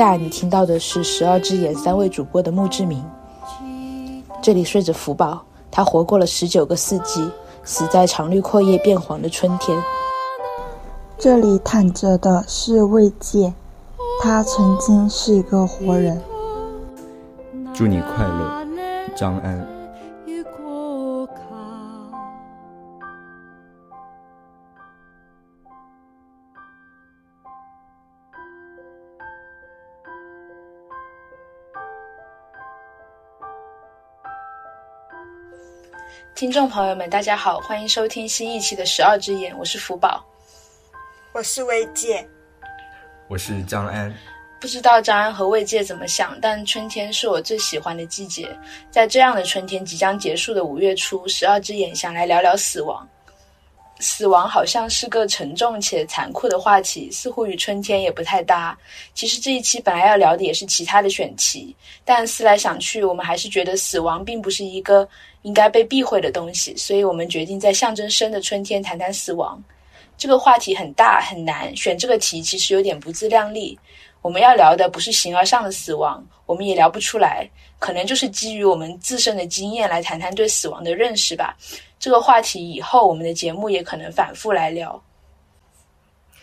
[0.00, 3.04] 下你听到的是十二只眼三位主播的墓志铭。
[4.40, 7.28] 这里睡着福宝，他活过了十九个四季，
[7.64, 9.78] 死在常绿阔叶变黄的春天。
[11.18, 13.52] 这里躺着的是慰藉，
[14.22, 16.18] 他曾经是一个活人。
[17.74, 18.66] 祝你快乐，
[19.14, 19.79] 张安。
[36.34, 40.24] 听众朋友们，大家好，欢迎收听新一期的十二只眼，我是福宝。
[41.32, 42.26] 我是魏界，
[43.28, 44.12] 我是张安。
[44.58, 48.48] 不知道张安和魏界怎么想，但春天是我最喜欢的季节。
[48.90, 53.06] 在这样的春天即将结束的五月初，十二只眼想来聊聊死亡。
[54.00, 58.76] 死亡好像是个沉重且残酷的话题，似乎与春天也不太搭。
[59.14, 61.74] 其实这一期本来要聊的也是其他的选题，
[62.04, 65.06] 但思来想去，我们还是觉得死亡并不是一个
[65.42, 69.62] 应该被避讳的东西，所以我们决定在象征生的春天谈谈死亡。
[70.16, 73.78] 这个话题很大很难，选这个题其实有点不自量力。
[74.22, 81.56] 我们要聊的不是形而上的死亡，我们也聊不出来，可能就是基于我们自身的经验来谈谈对死亡的认识吧。
[82.00, 85.00] 这个话题以后我们的节目也可能反复来聊。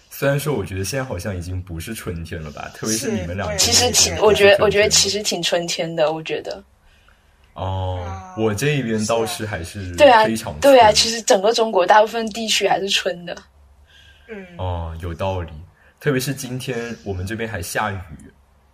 [0.09, 3.55] 虽然说，我觉得现在好像已经不是春天了吧，特别是你们两个。
[3.57, 6.11] 其实挺，我觉得，我觉得其实挺春天的。
[6.11, 6.63] 我觉得，
[7.53, 8.03] 哦，
[8.35, 13.37] 我这一边倒是还是对啊非常，对啊，其实整个中国大部分地区还是春的。
[14.27, 15.51] 嗯，哦有道理，
[15.99, 17.99] 特别是今天我们这边还下雨，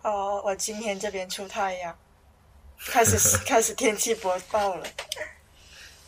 [0.03, 1.94] 哦，我今天这边出太阳，
[2.88, 4.85] 开始开始天气播报了。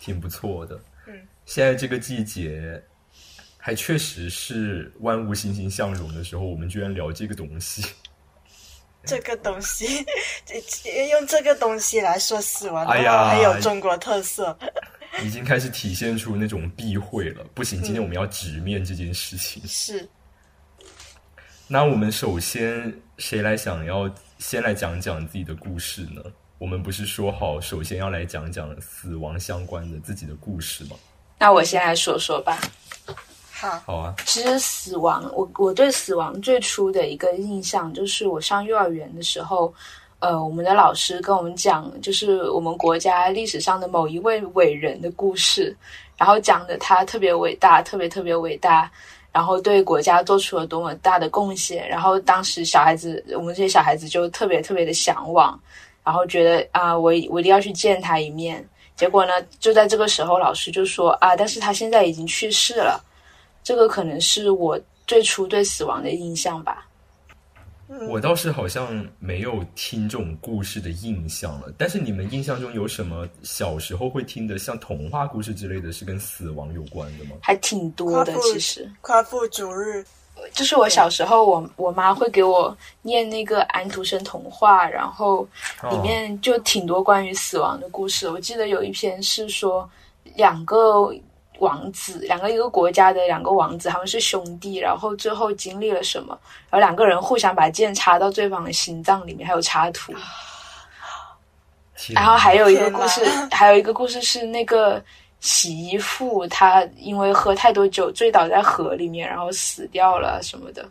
[0.06, 0.80] 挺不错的。
[1.08, 2.80] 嗯，现在这个季节
[3.58, 7.84] 还确实是万物欣欣向荣的时候，我们居然聊这个东西。
[9.04, 10.06] 这个东西，
[10.46, 14.58] 这用这个东西来说死亡哎呀还有中国特色。
[15.24, 17.44] 已经开始体现出那种避讳了。
[17.54, 19.66] 不行，今天我们要直面这件事情。
[19.66, 20.08] 是，
[21.68, 26.22] 那我们首先谁来想要先来讲讲自己的故事呢？
[26.58, 30.92] 我们不是说好首先要来讲讲死亡相关的自己的故事吗？
[31.38, 32.58] 那我先来说说吧。
[33.52, 39.74] 好，好啊，其实死亡，我我对死亡最初的一个印象就是我上幼儿园的时候，
[40.20, 45.76] 呃，我们的老师跟我们讲，就是我们国家历史上的某一位伟人的故事，
[46.18, 48.90] 然后讲的他特别伟大，特别特别伟大，
[49.32, 55.58] 然后对国家做出了多么大的贡献，然后当时小孩子，我们这些小孩子就特别特别的向往，
[56.06, 58.66] 然后觉得啊、我我一定要去见他一面。
[58.96, 63.04] 结果呢，就在这个时候，老师就说啊，但是他现在已经去世了。
[63.62, 66.88] 这个可能是我最初对死亡的印象吧。
[68.10, 71.72] 我倒是好像没有听这种故事的印象了。
[71.78, 77.36] 但是你们印象中有什么小时候会听的，像童话故事之类的，是跟死亡有关的吗？
[77.42, 80.04] 还挺多的，其实夸父逐日，
[80.54, 85.48] 就是我小时候我，我妈会给我念那个安徒生童话，然后
[85.90, 88.30] 里面就挺多关于死亡的故事。
[88.30, 89.90] 我记得有一篇是说
[90.36, 91.10] 两个
[91.60, 96.38] 王子，两个一个国家的两个王子，他们是兄弟，然后最后经历了什么，
[96.70, 100.14] 然后两个人互相把剑插到对方的心脏里面，还有插图。
[102.10, 105.02] 然后还有一个故事，还有一个故事是那个
[105.46, 110.90] 洗衣妇，她因为喝太多酒醉倒在河里面，然后死掉了什么的。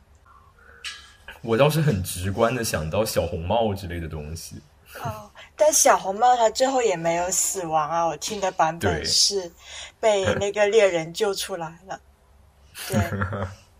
[1.42, 4.62] 我倒是很直观的想到小红帽之类的东西。
[5.02, 9.50] 哦，但小红帽她最后也没有死亡啊，我听的版本是
[9.98, 12.00] 被那个猎人救出来了。
[12.88, 12.96] 对，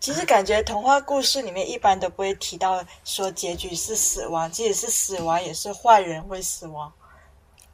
[0.01, 6.91] 其实感觉童话故事里面一般都不会提到说结局是死亡，即使是死亡，也是坏人会死亡。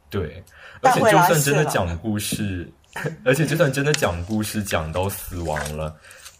[0.08, 0.44] 对，
[0.82, 2.70] 而且就算真的讲故事，
[3.24, 5.94] 而且就算真的讲故事讲到死亡了，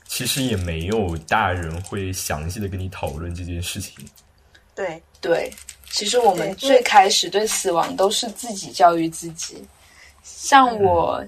[0.07, 3.95] 其实也没有大人会详细的跟你讨论这件事情。
[4.75, 5.51] 对，对，
[5.91, 9.63] 其实我们最开始对死亡都是自己教育自己。
[10.23, 11.25] 像我，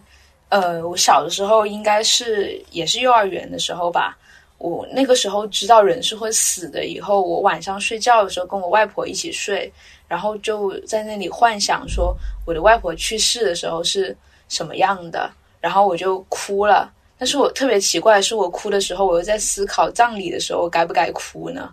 [0.50, 4.16] 呃，我小的时候应该是也是幼儿园的时候吧。
[4.58, 9.70] 我那个时候知道人是会死的，以后我晚上睡觉的时候跟我外婆一起睡，
[10.08, 12.16] 然后就在那里幻想说
[12.46, 14.16] 我的外婆去世的时候是
[14.48, 15.30] 什么样的，
[15.60, 16.92] 然后我就哭了。
[17.16, 21.72] 但是我特别奇怪是，我哭的时候，我又在思考葬礼的时候该不该哭呢？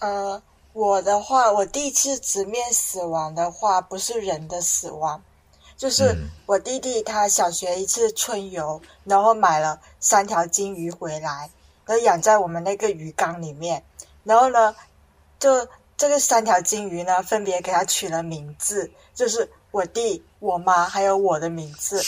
[0.00, 0.42] 呃，
[0.72, 5.22] 我的话，我第一次直面死亡的话，不是人的死亡，
[5.76, 11.50] 就是嗯我弟弟他小学一次春游，然后买了三条金鱼回来，
[11.86, 13.84] 然后养在我们那个鱼缸里面，
[14.24, 14.74] 然后呢，
[15.38, 22.02] 就这个三条金鱼呢，分别给它取了名字，就是我弟、我妈还有我的名字，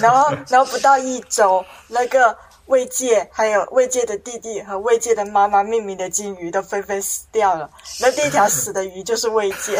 [0.00, 2.36] 然后 然后不到一周，那个。
[2.66, 7.68] 魏界还有魏界的弟弟和魏界的妈妈命名的金鱼都纷纷死掉了。
[7.98, 9.76] 那第一条死的鱼就是魏界。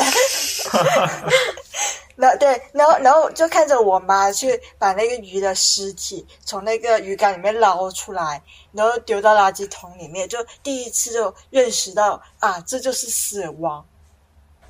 [2.18, 8.42] 那对，然后然后就看着我妈去把那个鱼的尸体从那个鱼缸里面捞出来，
[8.72, 13.86] 然后丢到垃圾桶里面，就第一次就认识到啊，这就是死亡。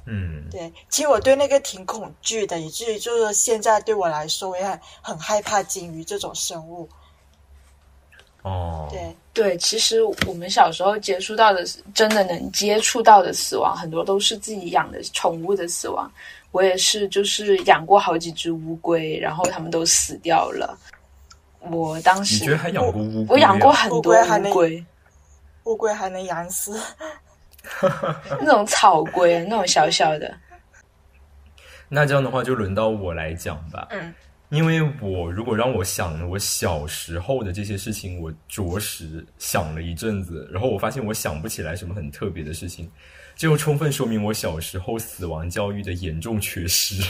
[0.07, 6.89] 嗯，对，其实我对那个挺恐惧的，以至于就是现在对我来说，我也很很害怕金鱼这种生物。
[8.43, 11.63] 哦，对，对，其实我们小时候接触到的，
[11.95, 16.11] 真的能接触到的死亡，很多都是自己养的宠物的死亡。
[16.51, 20.77] 我也是，就是养过好几只乌龟，然后它们都死掉了。
[21.61, 23.27] 我当你时居然还养过乌龟、啊？
[23.29, 24.85] 我养过很乌多龟还能乌龟，
[25.65, 26.81] 乌龟还能养死。
[28.41, 30.35] 那种草龟，那种小小的。
[31.89, 33.89] 那这样的话，就轮到我来讲吧。
[33.91, 34.15] 嗯，
[34.51, 42.91] 因为我如果让我想我小时候的这些事情，我着实想了一阵子，然后我发现我想不起来什么很特别的事情，
[43.35, 47.03] 这就充分说明我小时候死亡教育的严重缺失。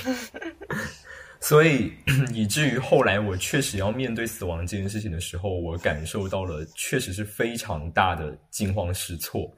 [1.40, 1.92] 所以
[2.34, 9.50] 以至于后来我确实要面对死亡这件事情的时候，我感受到了确实是非常大的惊慌失措。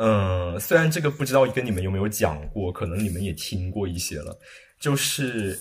[0.00, 4.38] 嗯，虽然这个不知道跟你们有没有讲过，可能你们也听过一些了，
[4.78, 5.58] 就是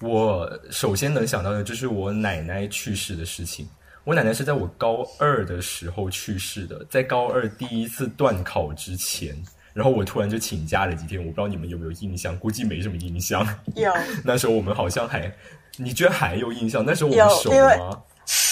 [0.00, 3.68] 我首先能想到的就是我奶奶去世的事情。
[4.02, 9.36] 我奶奶是在我高二的时候去世的，在高二第一次断考之前，
[9.72, 13.46] 然后我突然就请假了几天，我不知道你们有没有印象，估计没什么印象。
[13.76, 13.92] 有，
[14.24, 15.30] 那时候我们好像还，
[15.76, 16.84] 你居然还有印象？
[16.84, 18.02] 那时候我有们熟因为吗？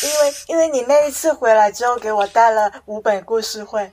[0.05, 3.91] 因为因为你那一次回来之后，给我带了五本故事会。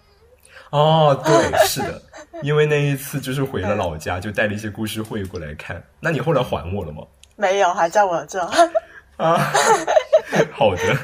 [0.74, 1.34] 哦，对，
[1.70, 2.02] 是的，
[2.42, 5.82] 因为那一次就是回了老家，就带了一些故事会过来看。
[6.00, 7.04] 那你后来还我了吗？
[7.36, 8.42] 没有，还在我这。
[9.18, 9.54] 啊，
[10.52, 10.98] 好的。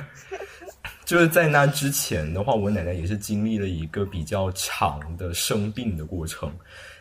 [1.05, 6.51] 就是在那之前的话，我奶奶也是经历了一个比较长的生病的过程。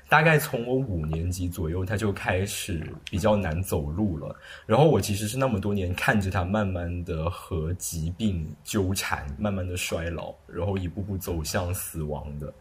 [0.08, 4.34] 大概从我五年级左右，他就开始比较难走路了。
[4.64, 12.52] 然后我其实是那么多年看着他慢慢的和疾病纠缠，慢慢的衰老，然后一步步走向死亡的。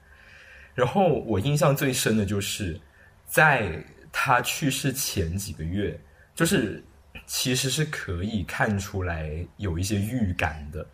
[0.76, 2.80] 然后我印象最深的就是，
[3.26, 5.98] 在他去世前几个月，
[6.36, 6.84] 就是
[7.26, 10.86] 其实是可以看出来有一些预感的。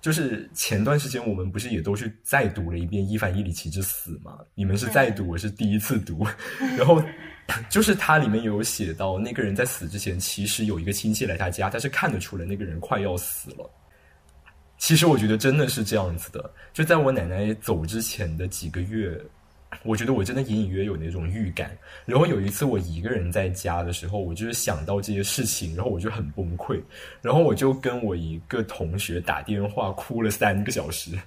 [0.00, 4.38] 就是前段时间我们不是也都去再读了一遍伊凡伊里奇之死嘛？
[4.54, 6.26] 你们是再读，我是第一次读。
[6.76, 7.02] 然后
[7.68, 13.70] 就是它里面有写到，那个人在死之前，其实有一个亲戚来他家，他是看得出来那个人快要死了。
[14.78, 19.20] 其实我觉得真的是这样子的，就在我奶奶走之前的几个月，
[19.82, 21.70] 我觉得我真的隐隐约有那种预感。
[22.04, 26.80] 然后有一次我一个人在家的时候，我就是想到这些事情，然后我就很崩溃，
[27.22, 31.18] 然后我就跟我一个同学打电话哭了三个小时。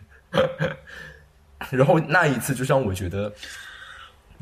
[1.71, 3.31] 然后那一次就让我觉得，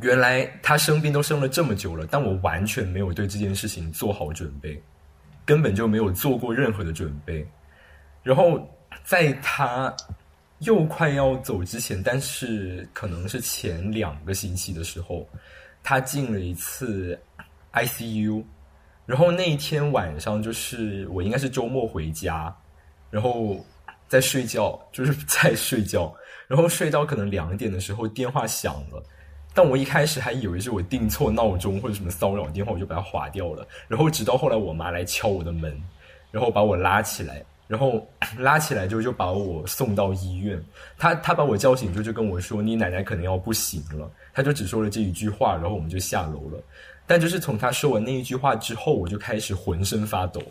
[0.01, 4.81] 原来他生病都生了这么久了，但我完全没有对这件事情做好准备，
[5.45, 7.45] 根本就没有做过任何的准备。
[8.23, 8.67] 然后
[9.03, 9.95] 在他
[10.61, 15.27] 又快要走之前，但是可能是前两个星期的时候，
[15.83, 17.19] 他进了一次
[17.73, 18.43] ICU，
[19.07, 22.55] 然后那一天晚上就是我应该是周末回家，
[23.09, 23.65] 然后
[24.07, 26.13] 在睡觉，就是在睡觉，
[26.47, 29.03] 然后睡到可能两点的时候电话响了，
[29.55, 35.75] 但我一开始还以为是我定错闹钟或者什么骚扰电话，我就把它划掉了，然后直到后来我妈来敲我的门，
[36.29, 37.43] 然后把我拉起来。
[37.71, 38.05] 然后
[38.37, 40.61] 拉起来之后就把我送到医院，
[40.97, 46.61] 他他把我叫醒之后就跟我说：“你奶奶可能要不行了。”他就只说了这一句话，然后我们就下楼了。
[47.07, 50.41] 但就是从他说完那一句话之后，我就开始浑身发抖，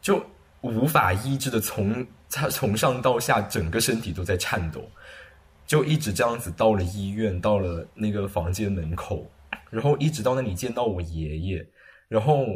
[0.00, 0.24] 就
[0.62, 4.82] 无法抑制的从他从上到下整个身体都在颤抖，
[5.66, 9.30] 就一直这样子到了医院，到了那个房间门口，
[9.68, 11.66] 然后一直到那里见到我爷爷，
[12.08, 12.46] 然后。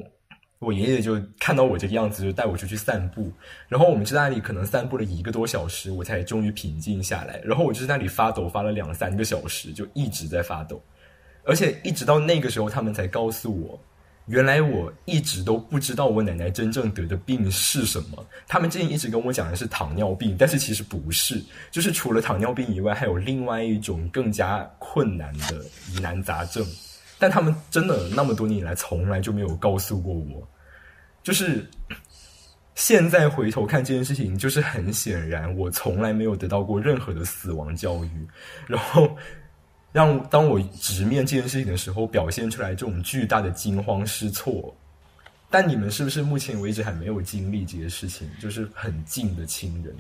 [0.61, 3.33] 我爷爷就看到我这个样子，就带我出去散步。
[3.67, 7.41] 然后我们在那里可能散步了一个多小时，我才终于平静下来。
[7.43, 10.81] 然后我就在那里发抖，发了两三个小时，就一直在发抖。
[11.45, 13.81] 而且一直到那个时候，他们才告诉我，
[14.27, 18.27] 原来我一直都不知道我奶奶真正得的病是什么。
[18.47, 26.63] 他们之前一直跟我讲的是糖尿病，但是其实不是，就是除了糖尿病以外，还有另外一种更加困难的疑难杂症。
[27.21, 30.49] 但他们真的那么多年以来从来就没有告诉过我，
[31.23, 31.65] 就是
[32.75, 38.11] 现在回头看这件事情，就是很显然我从来没有得到过任何的死亡教育，
[38.67, 39.15] 然后
[39.93, 44.75] 让当我直面这件事情的时候，表现出来这种巨大的惊慌失措。
[45.51, 48.27] 但你们是不是目前为止还没有经历这些事情？
[48.41, 49.95] 就是很近的亲人。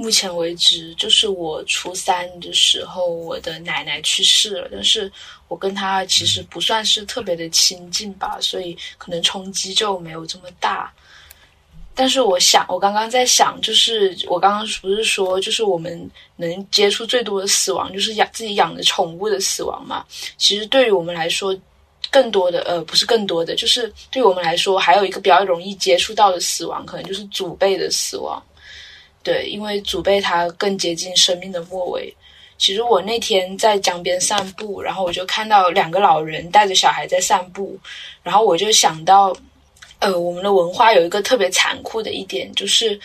[0.00, 4.68] 目前为止，就是我初三的时候，我的奶奶去世了。
[4.70, 5.10] 但是
[5.48, 10.92] 我跟她其实不算是特别的亲近吧，所以可能冲击就没有这么大。
[11.96, 20.06] 但是我想，我刚刚在想，就是我刚刚不是说，就是我们能接触最多的死亡，就是养自己养的宠物的死亡嘛？
[20.36, 21.52] 其实对于我们来说，
[22.08, 28.40] 更多的呃，不是更多的，就是对于我们来说，还有一个比较容易接触到的死亡，可能就是祖辈的死亡。
[29.28, 32.14] 对，因为祖辈他更接近生命的末尾。
[32.56, 37.78] 其实我那天在江边散步，然后我就看到两个老人带着小孩在散步，
[38.22, 39.36] 然后我就想到，
[39.98, 42.98] 呃，我们的文化有一个特别残酷的一点，就是。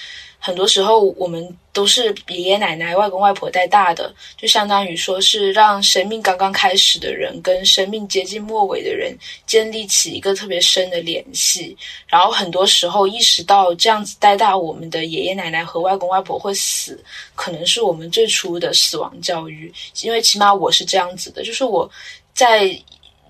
[0.46, 11.78] 很多时候，我们都是爷爷奶奶、外公外婆带大的，就相当于说是让生命刚刚开始的人跟生命接近末尾的人建立起一个特别深的联系。
[12.08, 17.02] 然后很多时候意识到这样子带大我们的爷爷奶奶和外公外婆会死，
[17.36, 19.74] 可能是我们最初的死亡教育。
[20.02, 21.90] 因为起码我是这样子的，就是我
[22.34, 22.78] 在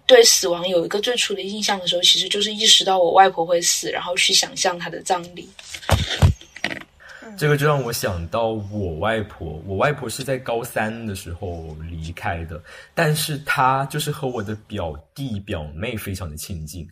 [0.07, 5.47] 对死亡有一个最初的印象的时候，其实就是意识到我外婆会死，然后去想象她的葬礼。
[7.37, 9.61] 这个就让我想到我外婆。
[9.65, 12.61] 我外婆是在高三的时候离开的，
[12.93, 16.87] 但是她就是和我的表弟表妹非常的亲近。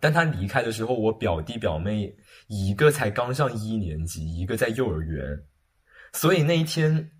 [0.00, 2.14] 但她离开的时候，我表弟表妹
[2.48, 5.24] 一个才刚上一年级，一个在幼儿园。
[6.12, 7.10] 所以那一天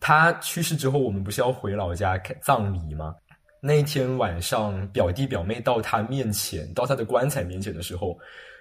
[0.00, 3.14] 他去世之后，我们不是要回老家看葬礼吗？
[3.60, 8.18] 那一天晚上，表弟表妹到他面前，到他的棺材面前的时候，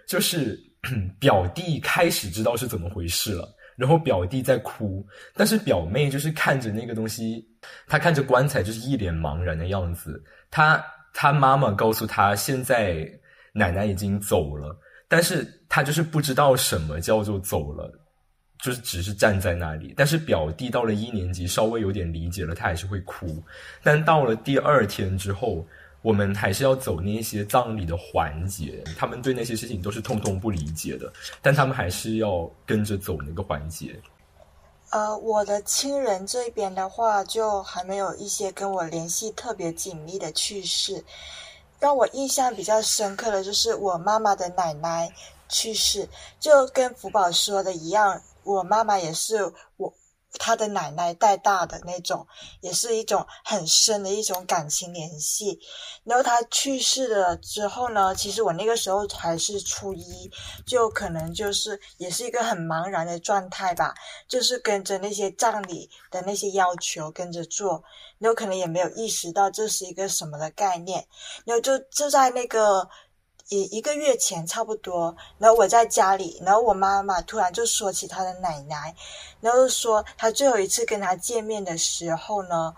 [0.07, 0.59] 就是。
[1.19, 3.47] 表弟开始知道是怎么回事了，
[3.77, 7.47] 然后表弟在哭，但是表妹就是看着那个东西，
[7.87, 10.21] 她看着棺材就是一脸茫然的样子。
[10.51, 13.09] 她她妈妈告诉她，现在
[13.53, 17.89] 奶奶已经走了，但是她就是不知道什么叫做走了，
[18.61, 19.93] 就是只是站在那里。
[19.95, 23.41] 但是表弟到了一年级，稍微有点理解了，他还是会哭。
[23.81, 25.65] 但到了第二天之后。
[26.03, 33.99] 我们还是要走那些葬礼的环节，他们对那些事情都是通通不理解的，但他们还是要跟着走那个环节。
[34.89, 41.03] 呃，我的亲人这边的话，就还没有一些跟我联系特别紧密的去世。
[41.79, 45.09] 让我印象比较深刻的就是我妈妈的奶奶
[45.47, 46.07] 去世，
[46.39, 49.91] 就跟福宝说的一样，我妈妈也是我。
[50.39, 52.27] 他的奶奶带大的那种，
[52.61, 55.59] 也是一种很深的一种感情联系。
[56.03, 60.31] 然后他去世了之后呢，其实我那个时候还是初一，
[60.65, 63.93] 就可能就是也是一个很茫然的状态吧，
[64.27, 67.83] 就是跟着那些葬礼的那些要求跟着做，
[68.19, 71.07] 然后可能也没有意识到这是一个什么的概念，
[71.45, 72.89] 然后就就在那个。
[73.49, 78.95] 一一个月前差不多，然后我在家里，然后我妈妈突然就说起她的奶奶，
[79.41, 82.73] 然后说她最后一次跟她见面的时候呢，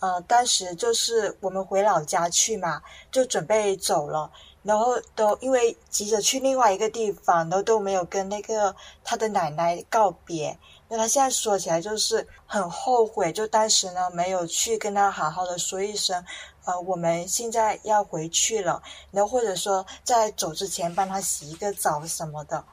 [0.00, 4.30] 呃，当时就是我们回老家去嘛，就准备走了，
[4.62, 8.74] 然后都因为急着去另外一个地方，然后都没有跟那个
[9.04, 16.24] 她的奶奶告别，那他现在说起来就是很后悔，就当时呢没有去跟他好好的说一声，
[16.64, 22.64] 呃，我们现在要回去了，然后或者说在走之前帮他洗一个澡什么的，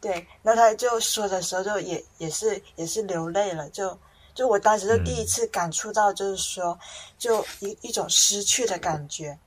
[0.00, 3.96] 对，然后他就说的时候就也也是也是流泪了，就
[4.34, 6.78] 就我当时就第一次感触到，就是说
[7.18, 9.38] 就一一种失去的感觉，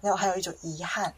[0.00, 1.12] 然后还有一种遗憾。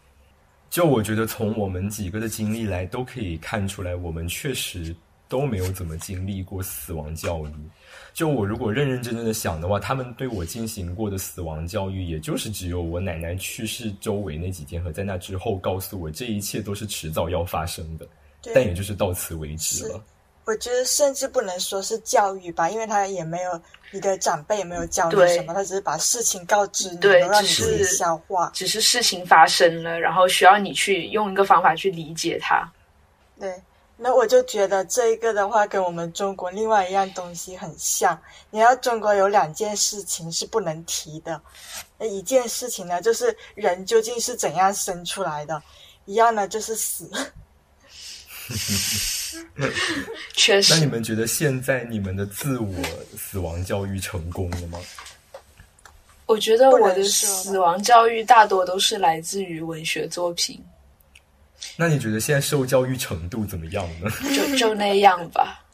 [0.70, 4.94] 就我觉得从我们几个的经历来，都可以看出来，我们确实。
[5.28, 7.54] 都没有怎么经历过死亡教育。
[8.14, 18.06] 就我如果认认真真的想的话，他们对我进行过的死亡教育，也就是只有我奶奶去世周围那几天和在那之后告诉我，这一切都是迟早要发生的。
[18.54, 20.02] 但也就是到此为止了。
[20.44, 23.60] 我觉得甚至不能说是教育吧，因为他也没有
[23.92, 28.50] 你的长辈也没有教你什么，他只是把事情告知你，让你自己消化。
[28.52, 32.68] 只是事情发生了，然后需要你去用一个方法去理解它。
[33.38, 33.54] 对。
[33.96, 38.20] 那我就觉得这一个的话，跟我们中国另外一样东西很像。
[38.50, 41.40] 你要中国有两件事情是不能提的，
[41.98, 45.54] 那一件事情呢，就是人究竟是怎样生出来的；
[46.04, 47.08] 一样呢，就是死。
[50.34, 50.74] 确实。
[50.74, 52.74] 那你们觉得现在你们的自我
[53.16, 54.80] 死亡教育成功了吗？
[56.26, 60.60] 我觉得我的死亡教育大多都是来自于文学作品。
[61.76, 64.10] 那你觉得现在受教育程度怎么样呢？
[64.34, 65.64] 就就那样吧，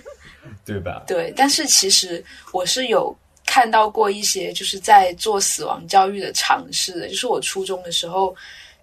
[0.64, 1.02] 对吧？
[1.06, 3.16] 对，但是其实我是有
[3.46, 8.34] 看到过一些就是在做死亡教育的尝试的，就是我初中的时候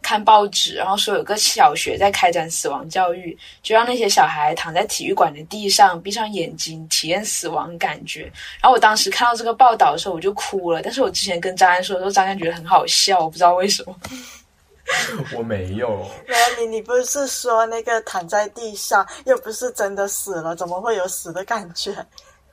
[0.01, 8.31] 看报纸，然后说有个小学在开展死亡教育，就让那些小孩躺在体育馆的地上，闭上眼睛体验死亡感觉。
[8.61, 10.81] 然后我当时看到这个报道的时候，我就哭了。
[10.81, 13.95] 但是我之前跟张安说的时候，张安觉得很好笑，我不知道为什么。
[15.35, 16.09] 我没有。
[16.27, 21.91] 没有你，你不是说那个躺在地上，又不是真的死了，怎么会有死的感觉？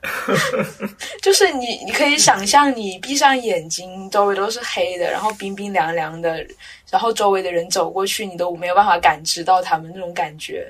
[1.21, 6.45] 就是你，你可以想象，你闭上眼睛，周围都是黑的，然后冰冰凉凉的，
[6.89, 10.69] 然后周围的人走过去，你都没有办法感知到他们那种感觉。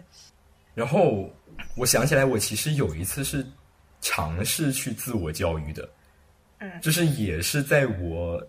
[0.76, 1.28] 然后
[1.76, 3.43] 我想起来，我其实有一次是
[4.02, 5.89] 尝试去自我教育的，
[6.60, 8.39] 嗯，就是也是在我。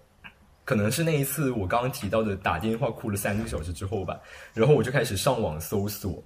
[0.65, 4.19] 可能是那一次我刚刚提到的打电话哭了三个小时之后吧，
[4.55, 6.23] 然后我就开始上网搜索，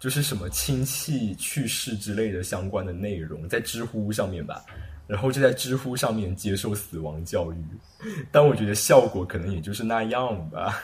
[0.00, 4.64] 就是什么亲戚去世之类的相关的内容，在知乎上面吧，
[5.06, 7.64] 然后就在知乎上面接受死亡教育，
[8.32, 10.82] 但我觉得效果可能也就是那样吧。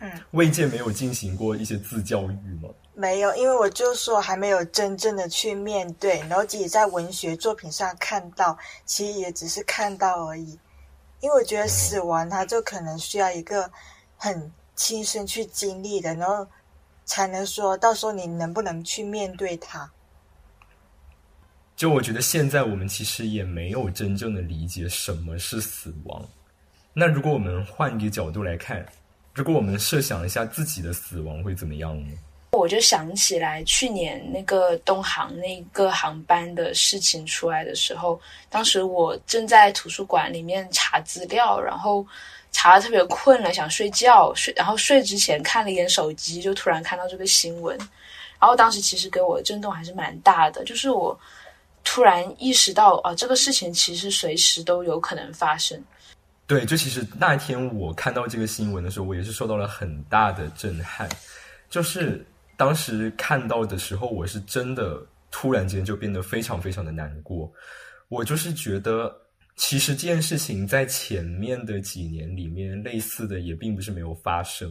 [0.00, 2.68] 嗯， 魏健没有进行过一些自教育吗？
[2.94, 10.58] 没有，因为我就说还没有真正的去面对，然后自己在文学作品上看到，其实也只是看到而已。
[11.26, 13.68] 因为我觉得死亡，它就可能需要一个
[14.16, 16.46] 很亲身去经历的，然后
[17.04, 19.90] 才能说到时候你能不能去面对它。
[21.74, 26.24] 就我觉得现在我们其实也没有真正的理解什么是死亡。
[26.92, 28.86] 那如果我们换一个角度来看，
[29.34, 32.16] 如果我们设想一下自己的死亡会怎么样呢？
[32.56, 42.04] 我就想起来去年那个东航那个航班的事情出来的时候，当时我正在图书馆里面查资料，然后
[42.52, 47.76] 查的特别困了，想睡觉，睡然后睡之前看了一眼手机，就突然看到这个新闻，
[48.40, 51.18] 然后当时其实给我震动还是蛮大的，就是我
[51.84, 55.80] 突然意识到啊，这个事情其实随时都有可能发生。
[56.46, 61.08] 对，就其实那天我看到这个新闻的时候，我也是受到了很大的震撼，
[61.68, 62.24] 就是。
[62.56, 67.52] 当时看到的时候，我是真的突然间就变得非常非常的难过。
[68.08, 69.14] 我就是觉得，
[69.56, 74.70] 其实这件事情在前面的几年里面，类似的也并不是没有发生，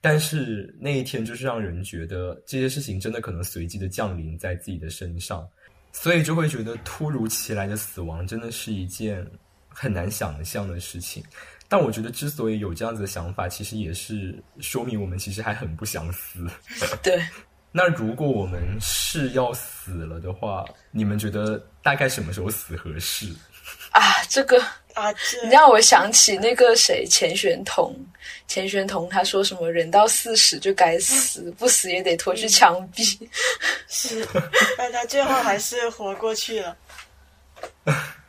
[0.00, 5.46] 但是那一天就是让人觉得这些事情真的可能随机的降临在自己的身上，
[5.92, 9.24] 所以就会觉得突如其来的死亡真的是一件
[9.68, 11.22] 很难想象的事情。
[11.70, 16.44] 但我觉得，之所以有这样子的想法，其实也是说明我们其实还很不想死。
[17.02, 17.22] 对。
[17.72, 23.32] 那如果我们是要死了的话，你们觉得大概什么时候死合适？
[23.94, 24.60] 啊，这个
[24.94, 25.12] 啊，
[25.44, 27.94] 你让我想起那个谁，钱玄同。
[28.48, 29.70] 钱玄同他说什么？
[29.70, 33.16] 人到四十就该死，不死也得拖去枪毙。
[33.86, 34.26] 是，
[34.76, 36.76] 但他最后还是活过去了。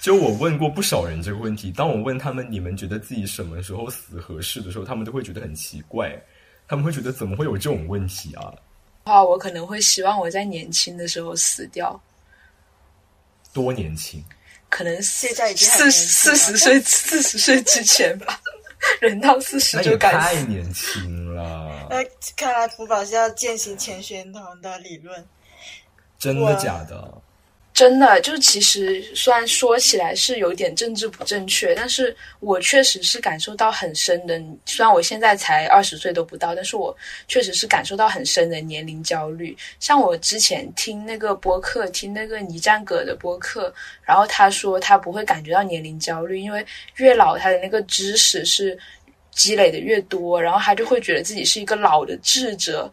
[0.00, 6.16] 就我问过不少人这个问题，当我问他们你们觉得自己什么时候死合适的时候，他们都会觉得很奇怪，
[6.66, 8.52] 他们会觉得怎么会有这种问题啊？
[9.04, 12.00] 话我可能会希望我在年轻的时候死掉。
[13.52, 14.24] 多年轻？
[14.68, 18.38] 可能现在已经四四十岁，四十岁之前吧。
[19.00, 21.88] 人到四十就该太年轻了。
[21.90, 21.96] 那
[22.36, 25.26] 看来福宝是要践行钱玄同的理论。
[26.16, 27.22] 真的假的？
[27.78, 34.36] 真的，就其实虽然说起来是有点政治不正确，但是我确实是感受到很深的。
[34.66, 36.92] 虽然我现在才二十岁都不到，但是我
[37.28, 39.56] 确实是感受到很深的年龄焦虑。
[39.78, 48.76] 像我之前听那个播客，听那个倪战葛的播客，然后他说他不会感觉到年龄焦虑，因为越老他的那个知识是
[49.30, 52.92] 积累的越多，然后他就会觉得自己是一个老的智者。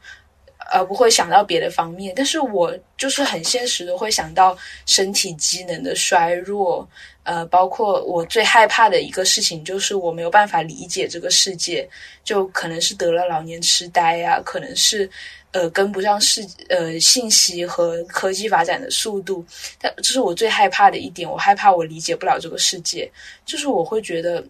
[0.71, 6.87] 而不会想到别的方面，但是我就是很现实的会想到身体机能的衰弱，
[7.23, 11.87] 呃，包括我最害怕的一个事情就是我没有办法理解这个世界，
[12.23, 15.09] 就可能是得了老年痴呆呀，可能是
[15.51, 19.45] 呃跟不上世呃信息和科技发展的速度，
[19.79, 23.11] 但这是我最害怕的一点，我害怕我理解不了这个世界，
[23.45, 24.43] 就是我会觉得。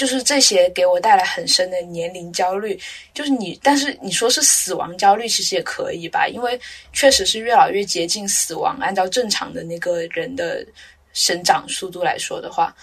[0.00, 2.80] 就是这些给我带来很深的年龄焦虑，
[3.12, 6.58] 就是你，但是你说是死亡焦虑，其实也可以吧，因为
[6.90, 8.78] 确实是越老越接近死亡。
[8.80, 10.66] 按照正常的那个人的
[11.12, 12.74] 生长速度来说的话，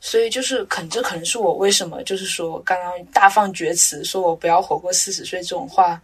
[0.00, 6.00] 所以就是可能这可能是我为什么就是说刚刚大放厥词，说我不要活过四十岁这种话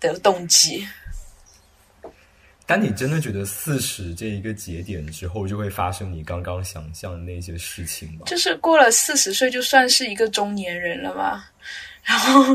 [0.00, 0.84] 的动机。
[2.70, 8.20] 当你真的觉得四十这一个节点之后，就会发生你刚刚想象的那些事情吗？
[8.26, 11.44] 就是过了四十岁，就算是一个中年人了吗？
[12.04, 12.54] 然后，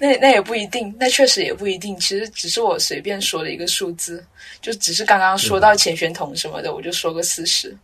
[0.00, 1.94] 那那也不一定，那确实也不一定。
[2.00, 4.24] 其实只是我随便说的一个数字，
[4.62, 7.76] 就只是刚刚说到钱玄同什么的，我就说个四十，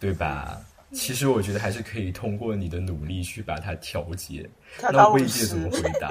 [0.00, 0.58] 对吧？
[0.94, 4.48] 其实我觉得还是可以通过你的努力去把它调节。
[4.80, 6.10] 那魏界怎么回答？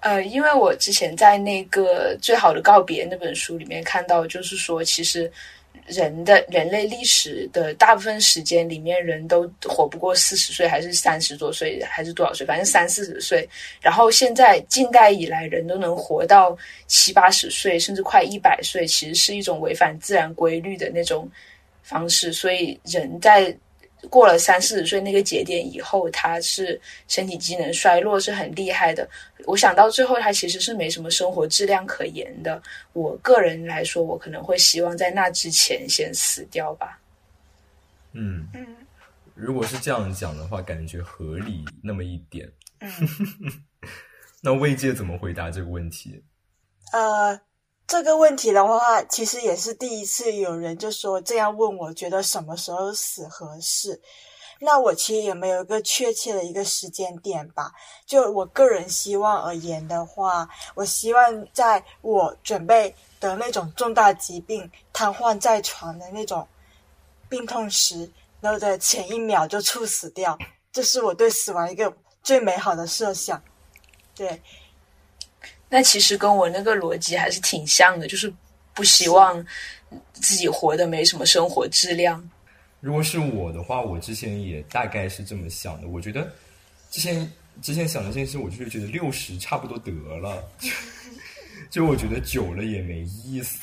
[0.00, 5.30] 呃，因为我之前在那个《最好的告别》那本书里面看到，就是说，其实
[5.86, 13.46] 人的人类历史的大部分时间里面，人都活不过四十岁，还是三十多岁，还是多少岁，反正三四十岁。
[13.80, 21.30] 然后现在近代以来，人都能活到七八十岁，甚至快一百岁，其实是一种违反自然规律的那种
[21.82, 22.32] 方式。
[22.32, 23.54] 所以人在。
[24.08, 29.08] 过了三四十岁那个节点以后，他是身体机能衰落是很厉害的。
[29.46, 32.62] 我想到最后，他其实是没什么生活质量可言的。
[32.92, 36.98] 我个人来说，我可能会希望在那之前先死掉吧。
[38.12, 38.66] 嗯嗯，
[39.34, 42.50] 如果是这样讲的话，感觉合理那么一点。
[42.80, 42.90] 嗯，
[44.40, 46.22] 那魏界怎么回答这个问题？
[46.92, 47.40] 呃。
[47.90, 54.00] 这个问题的话，其实也是第一次有人就说这样问我，觉得什么时候死合适？
[54.60, 57.72] 那我其实也没有一个确切的一个时间点吧。
[58.06, 66.46] 就我个人希望而言的话，我希望在我准备得那种重大疾病、瘫痪在床的那种
[67.28, 68.08] 病痛时，
[68.40, 70.38] 然后在前一秒就猝死掉，
[70.70, 73.42] 这是我对死亡一个最美好的设想。
[74.14, 74.40] 对。
[75.72, 78.30] 那其实跟我那个逻辑还是挺像的，就是
[78.74, 79.42] 不希望
[80.12, 82.22] 自己活的没什么生活质量。
[82.80, 85.86] 如果是我的话，我之前也大概是这么想的。
[85.86, 86.28] 我觉得
[86.90, 90.42] 之前之前想的这件事，我就是觉得六十差不多得了，
[91.70, 93.58] 就我觉得久了也没意思，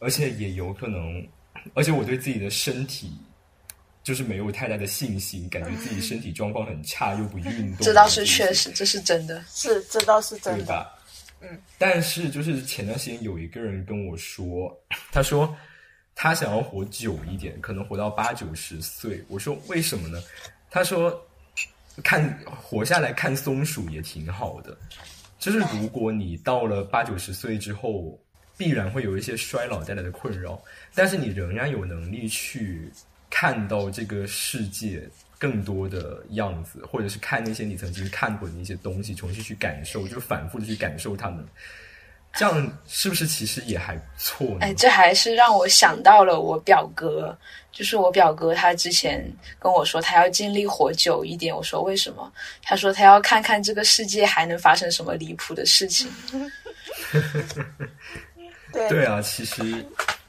[0.00, 1.26] 而且也有可能，
[1.72, 3.12] 而且我对自己的身体
[4.02, 7.86] 就是没有太大的信心，感觉自己身体状况很差，又不运动。
[7.86, 10.86] 这倒是确实，这是真的，是这倒是真的。
[11.40, 11.48] 嗯，
[11.78, 14.76] 但是就是前段时间有一个人跟我说，
[15.12, 15.56] 他说
[16.14, 19.24] 他想要活久一点，可能活到八九十岁。
[19.28, 20.20] 我说为什么呢？
[20.70, 21.24] 他说
[22.02, 24.76] 看活下来看松鼠也挺好的，
[25.38, 28.18] 就是如果你到了八九十岁之后，
[28.56, 30.60] 必然会有一些衰老带来的困扰，
[30.94, 32.90] 但是你仍然有能力去
[33.30, 35.08] 看到这个世界。
[35.38, 41.46] 更多的样子，或者是看那些你曾经看过的一些东西，重新去感受，就反复的去感受它们，
[42.34, 44.58] 这样是不是其实也还不错呢？
[44.60, 47.36] 哎，这还是让我想到了我表哥，
[47.70, 49.24] 就是我表哥他之前
[49.58, 52.32] 跟我说他要尽力活久一点，我说为什么？
[52.62, 56.10] 他说他要看看这个世界还能发生什么离谱的事情。
[58.72, 59.86] 对对啊，其实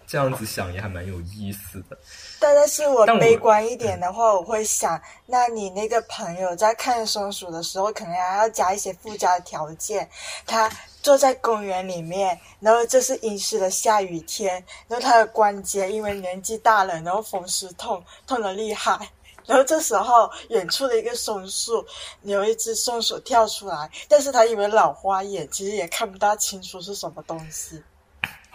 [0.07, 1.97] 这样子想也还蛮有意思的。
[2.39, 10.10] 但但是我悲观一点的话，我会想，那你那个朋友在看松鼠的时候，可能还要加一些附加的条件。
[10.45, 10.71] 他
[11.02, 18.97] 坐在公园里面，然后这是阴湿的下雨天，然后他的关节因为年纪大了，然后风湿痛，痛的厉害。
[19.45, 21.84] 然后这时候远处的一个松树，
[22.21, 27.82] 有一只松鼠跳出来，但是他因为老花眼，其实也看不大清楚是什么东西。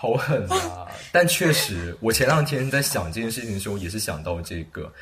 [0.05, 0.87] 好狠啊！
[1.11, 4.93] 但确实，我前两天在想这件事情的时候，也是想到这个。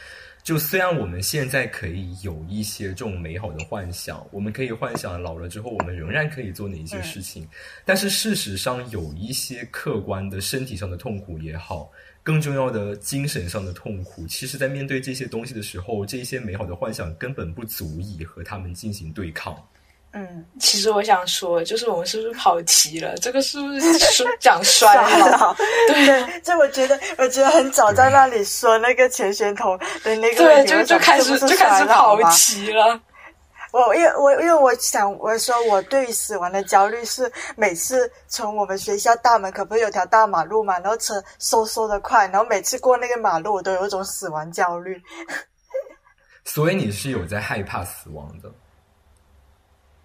[0.44, 7.48] 就虽然我们现在可以有一些这种美好的幻想，我们可以幻想老了之后我们仍然可以做哪一些事情，
[7.84, 11.90] 但是事实上有一些客观的身体上的痛苦也好，
[12.22, 19.56] 更重要的精神上的痛苦，其实在面对这些东西的时候，这些美好的幻想根本不足以和他们进行对抗。
[20.14, 23.16] 嗯，其实我想说，就是我们是不是跑题了？
[23.16, 25.54] 这个是不是说讲衰老？
[25.88, 33.00] 对，就我觉得，我觉得很早在那里说那个钱玄同的那个，对，就就开始就开始跑题了。
[33.72, 45.00] 我因为我因为我想我说我对于死亡的焦虑是每次从我们学校大门口不是有条大马路嘛，然后车嗖嗖的快，然后每次过那个马路我都有一种死亡焦虑。
[46.44, 48.52] 所以你是有在害怕死亡的。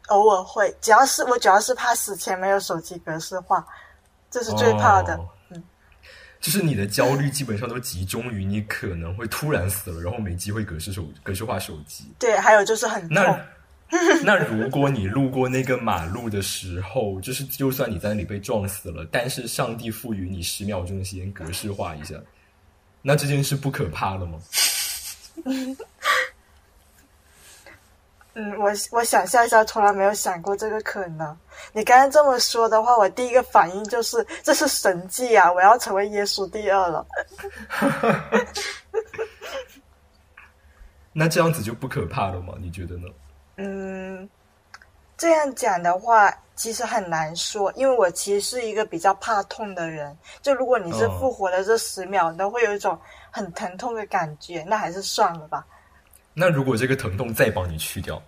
[0.08, 3.66] 偶尔会，只要是我主要是怕死前没有手机格式化，
[4.30, 5.20] 这是最怕的。
[5.50, 5.64] 嗯，
[6.42, 12.06] 就是你的焦虑基本上都集中于你可能会突然死了，然后没机会格式手格式化手机。
[12.20, 13.40] 对，还有就是很那
[14.24, 22.16] 那如果你路过那个马路的时候，就是就算你在那里被撞死了，但是上帝赋予你十秒钟的时间格式化一下，
[23.02, 24.40] 那这件事不可怕了吗？
[28.40, 31.36] 嗯，我我想象一下，从来没有想过这个可能。
[31.74, 35.52] 你刚刚这么说的话，我第一个反应就是这是神迹啊！
[35.52, 37.04] 我要成为耶稣第二了。
[41.12, 42.54] 那这样子就不可怕了吗？
[42.60, 43.08] 你觉得呢？
[43.56, 44.30] 嗯，
[45.18, 50.16] 这样讲的话，其实很难说，因为我其实是一个比较怕痛的人。
[50.44, 52.96] 就如果你是复活的这十秒，都会有一种
[53.32, 55.66] 很疼痛的感觉，那还是算了吧。
[56.40, 58.22] 那如果这个疼痛再帮你去掉，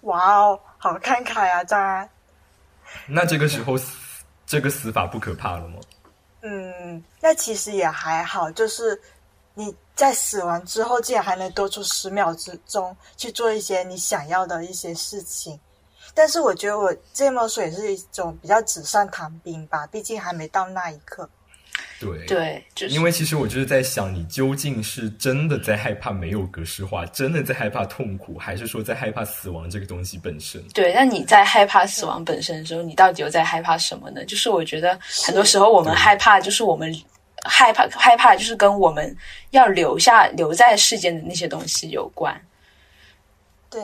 [0.00, 2.08] 哇哦，好慷慨啊，张安。
[3.06, 5.78] 那这个时候死，这个死法不可怕了吗？
[6.40, 8.98] 嗯，那其实也还好，就是
[9.52, 15.60] 你在死亡之后，竟然还能多出十秒之中去做一些你想要的一些事情。
[16.14, 21.28] 但是我觉得我这么说也是一种比较纸上谈兵吧，毕竟还没到那一刻。
[22.06, 30.62] 对对，就是因为其实我就是在想，你究竟是真的在害怕没有格式化，真的在害怕痛苦，还是说在害怕死亡这个东西本身？
[30.74, 34.24] 对，那你在害怕死亡本身的时候，你到底又在害怕什么呢？
[34.24, 36.94] 就是我觉得很多时候我们害怕，就是我们
[37.44, 39.16] 害怕害怕，就是跟我们
[39.50, 42.34] 要留下留在世间的那些东西有关。
[43.70, 43.80] 对。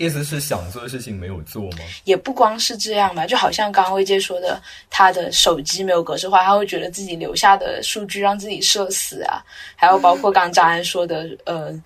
[0.00, 1.78] 意思是想做的事情没有做吗？
[2.04, 4.58] 也不光是这样吧，就好像刚刚魏杰说的，
[4.88, 9.44] 他的手机没有格式化，他会觉得自己留下的数据让自己社死啊。
[9.76, 11.78] 还有包括刚张安说的，呃。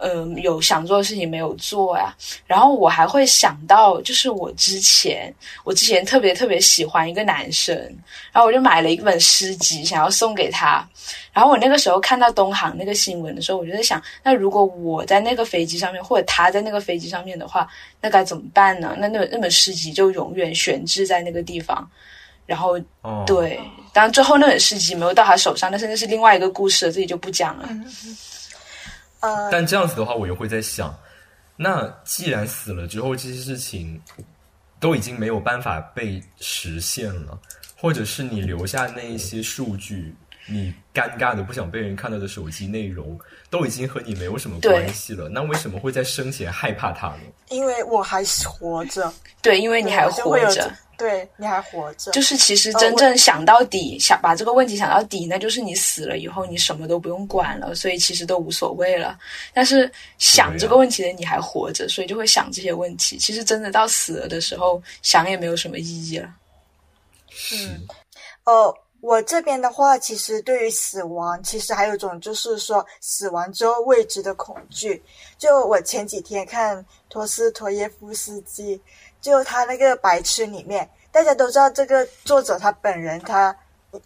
[0.00, 2.14] 嗯，有想做的事情没有做呀。
[2.46, 5.32] 然后我还会想到，就是我之前，
[5.62, 7.76] 我之前特别特别喜欢一个男生，
[8.32, 10.86] 然后我就买了一本诗集，想要送给他。
[11.32, 17.68] 然后我那个时候看到东航那个新闻的时候，我就在想，那如果我在那个飞机上面，或者他在那个飞机上面的话，
[18.00, 18.96] 那该怎么办呢？
[18.98, 21.88] 那那那本诗集就永远悬置在那个地方。
[22.46, 22.76] 然后，
[23.24, 23.60] 对，
[23.92, 27.68] 当然最后那本诗集没有到他手上，但是那是另外一个故事了，自己就不讲了。
[29.50, 30.98] 但这样子的话，我又会在想，
[31.56, 34.00] 那既然死了之后这些事情
[34.78, 37.38] 都已经没有办法被实现了，
[37.76, 40.14] 或者是你留下那一些数据，
[40.46, 43.18] 你尴尬的不想被人看到的手机内容，
[43.50, 47.20] 都已经和你没有什么关系了，那为什么会在生前害怕它呢？
[47.50, 49.12] 因为我还活着。
[49.42, 50.72] 对，因为你还活着。
[51.00, 52.10] 对，你还活着。
[52.10, 59.18] 就是其实真正想到底，想把这个问题想到底，那就是你死了以后，你什么都不用管了，所以其实都无所谓了。
[59.54, 63.16] 但是想这个问题的你还活着，所以就会想这些问题。
[63.16, 66.28] 其实真的到死了的时候，想也没有什么意义了。
[67.54, 67.80] 嗯，
[68.44, 75.02] 哦，我这边的话，其实对于死亡，其实还有一种就是说，死亡之后未知的恐惧。
[75.38, 78.78] 就我前几天看托斯托耶夫斯基。
[79.20, 83.54] 就他那个白痴里面，大家都知道这个作者他本人，他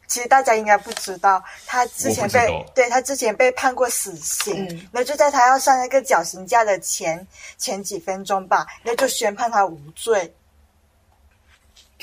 [0.07, 7.27] 其实大家应该不知道，他之前被对他之前被判过死刑，那就在他要上那个绞刑架的前
[7.59, 10.35] 前几分钟吧，那就宣判他无罪。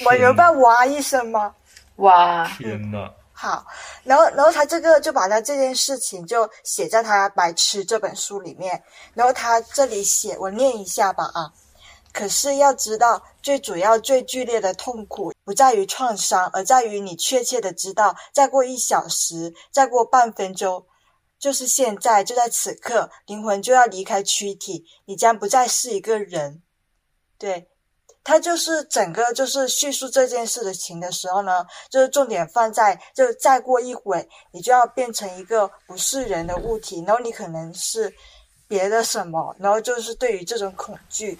[0.06, 1.56] 我有办哇一声吗？
[1.97, 2.47] 哇！
[2.58, 3.12] 天哪！
[3.34, 3.65] 好，
[4.04, 8.82] 然后然后他这个就把他这件事情就写在他《白痴》这本书里面，
[9.13, 11.52] 然后他这里写，我念一下吧啊。
[12.13, 20.86] 可是要知道，最主要、最剧烈的痛苦不在于创伤，而在于你确切的知道，再过一小时，再过半分钟，
[21.39, 26.62] 就是现在，就在此刻，灵魂就要离开躯体，你将不再是一个人。
[27.38, 27.69] 对，
[28.24, 38.13] 他就是整个就是叙述这件事的情的时候呢，就是重点放在就再过一会，你就要变成一个不是人的物体，然后你可能是
[38.67, 41.39] 别的什么，然后就是对于这种恐惧。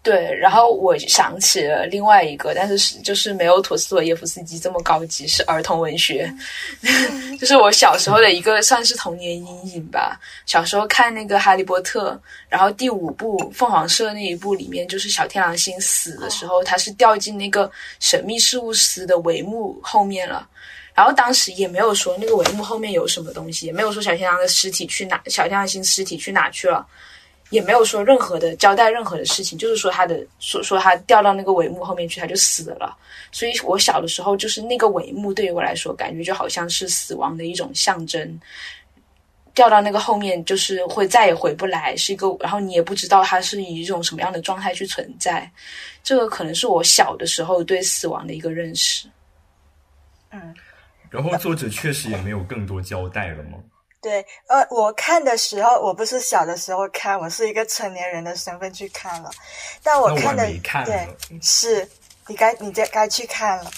[0.00, 6.32] 对，然后我想起了另外一个，但是是就是没有陀思妥耶夫斯基这么高级，是儿童文学，
[7.38, 10.18] 就是我小时候的一个算是童年阴影吧。
[10.46, 12.12] 小时候看那个《哈利波特》，
[12.48, 20.48] 然后第五部凤凰社那一部里面，就是小天狼星死的时候，他是掉进那个神秘事务司的帷幕后面了。
[20.94, 26.86] 然后当时也没有说那个帷幕后面有什么东西，也没有说小天狼的尸体去哪，小天狼星尸体去哪去了。
[27.50, 32.96] 也没有说任何的交代任何的事情，就是说他的说说他掉到那个帷幕后面去，他就死了。
[33.32, 38.40] 所以我小的时候，就是那个帷幕对于我来说，感觉就好像是死亡的一种象征。
[39.54, 45.50] 掉到那个后面，就是会再也回不来，是一个，然后你也不知道它是以一种什么样的状态去存在。
[46.04, 49.08] 这个可能是我小的时候对死亡的一个认识。
[50.30, 50.54] 嗯，
[51.10, 53.58] 然后作者确实也没有更多交代了吗？
[54.00, 59.30] 对，呃，我看的时候，我不是小的时候看，我是一个成年人的身份去看了。
[59.82, 60.46] 但我看的，
[60.84, 61.08] 对，
[61.42, 61.88] 是
[62.28, 63.70] 你该你该该去看了。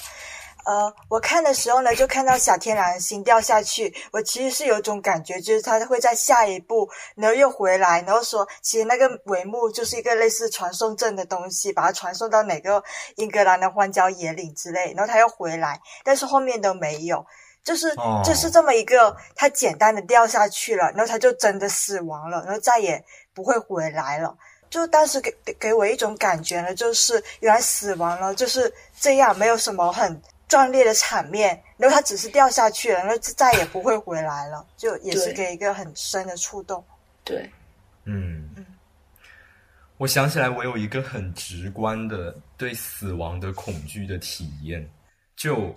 [0.67, 12.85] 呃，我看的时候呢，就看到小天狼星掉下去，我其实是有种感觉，就是他会在下一步，然后又回来，然后说，其实那个帷幕就是一个类似传送阵的东西，把它传送到哪个
[13.17, 17.25] 英格兰的荒郊野岭之类，然后他又回来，但是后面都没有。
[17.63, 17.95] 就是
[18.25, 23.03] 就是这么一个，他简单的掉下去了，然后他就真的死亡了，然后再也
[23.35, 24.37] 不会回来了。
[24.71, 36.83] 就当时给给我一种感觉呢，就是原来死亡了就是这样，没有什么很壮烈的场面，然后他只是掉下去了，然后再也不会回来了，就也是给一个很深的触动。
[37.25, 37.51] 对，
[38.05, 38.65] 嗯嗯，
[39.99, 44.89] 我想起来，我有一个很直观的对死亡的恐惧的体验，
[45.37, 45.75] 就。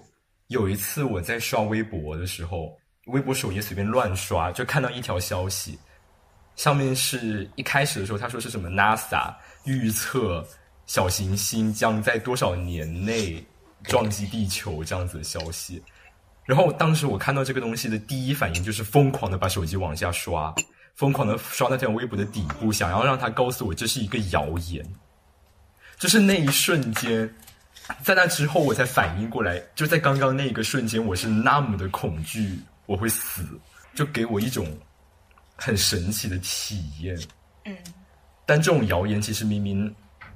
[0.53, 5.79] 有一次我在刷微博的时候，微博首页随便乱刷，就看到一条消息，
[6.55, 9.33] 上面是一开始的时候他说是什么 NASA
[9.65, 10.47] 预测
[10.85, 13.43] 小行星将在多少年内
[13.85, 15.81] 撞击地球这样子的消息，
[16.45, 20.53] 然后当时我看到这个东西的第一反应就是疯狂的把手机往下刷，
[20.93, 24.85] 疯狂的刷那条微博的底部，想要让他告诉我这是一个谣言，
[25.97, 27.27] 就是那一瞬间。
[28.04, 33.46] 在那之后，我才反应过来，就在刚刚那一个瞬间，我是那么的恐惧我会死，
[33.93, 34.65] 就给我一种
[35.56, 37.17] 很神奇的体验。
[37.65, 37.76] 嗯，
[38.46, 39.93] 但这种谣言其实明明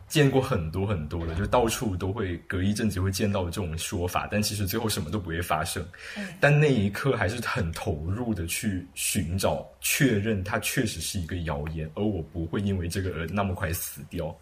[0.07, 5.85] 见过很多很多的，就到处都会隔一阵子会见到这种说法，但其实最后什么都不会发生。
[6.17, 14.35] 嗯，但那一刻还是很投入的去寻找确认，它确实是一个谣言，而我不会因为这个而那么快死掉。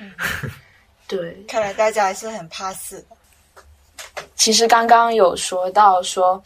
[0.00, 0.10] 嗯。
[1.08, 3.04] 对，看来大家还是很怕死。
[4.36, 6.40] 其实刚刚有说到说，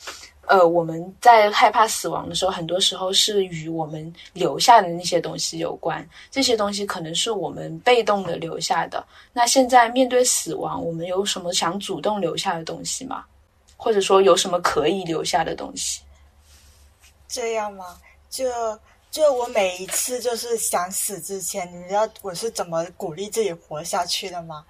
[0.47, 6.09] 呃，我们在害怕死亡的时候，很多时候是与我们留下的那些东西有关。
[6.31, 9.05] 这些东西可能是我们被动的留下的。
[9.33, 13.25] 那现在面对死亡，我们有什么想主动留下的东西吗？
[13.77, 16.03] 或者说有什么可以留下的东西？
[17.27, 17.85] 这样吗？
[18.31, 18.45] 就。
[19.13, 24.65] 就我每一次就是想死之前，你知道我是怎么鼓励自己活下去的吗？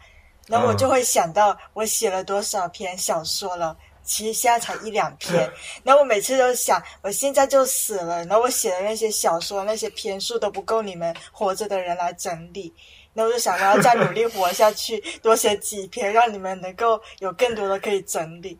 [0.49, 5.49] 然后我就会想到我写了多少篇小说了，其实现在才一两篇。
[5.85, 12.75] 然后我每次都想，我现在就死了，然后我写的那些小说那些篇数都不够你们活着的人来整理。
[13.15, 18.59] 然后我就想我要再努力活下去， 多写几篇，让你们能够有更多的可以整理。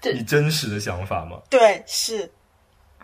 [0.00, 1.42] 你真实的想法吗？
[1.50, 2.32] 对，是。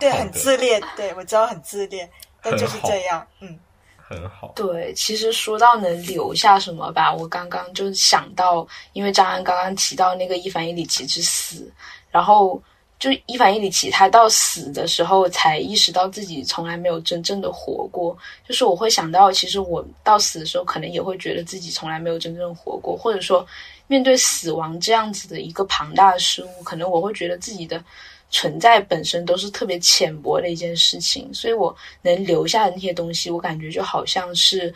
[0.00, 0.82] 对，很自恋。
[0.96, 2.10] 对，我知道很自恋，
[2.42, 3.24] 但就是这样。
[3.40, 3.58] 嗯，
[3.98, 4.52] 很好。
[4.56, 11.70] 对，其实说到能留下什么吧，我刚刚就想到，因为张安刚刚提到那个伊凡伊里奇之死，
[12.10, 12.60] 然后
[12.98, 18.16] 就伊凡伊里奇他到死的时候才意识到自己从来没有真正的活过。
[18.48, 23.46] 就是我会想到，其实我到死的时候，可能也会觉得自己从来没有真正活过，或者说
[23.86, 27.82] 面对死亡这样子的一个庞大的事物，可能我会觉得自己的。
[28.30, 34.72] 存在本身都是特别浅薄的一件事情，所以我能留下的那些东西，我感觉就好像是，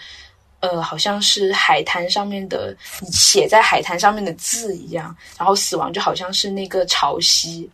[0.60, 5.16] 呃，好像是海滩上面的你写在海滩上面的字一样。
[5.38, 7.68] 然后死亡就好像是那个潮汐，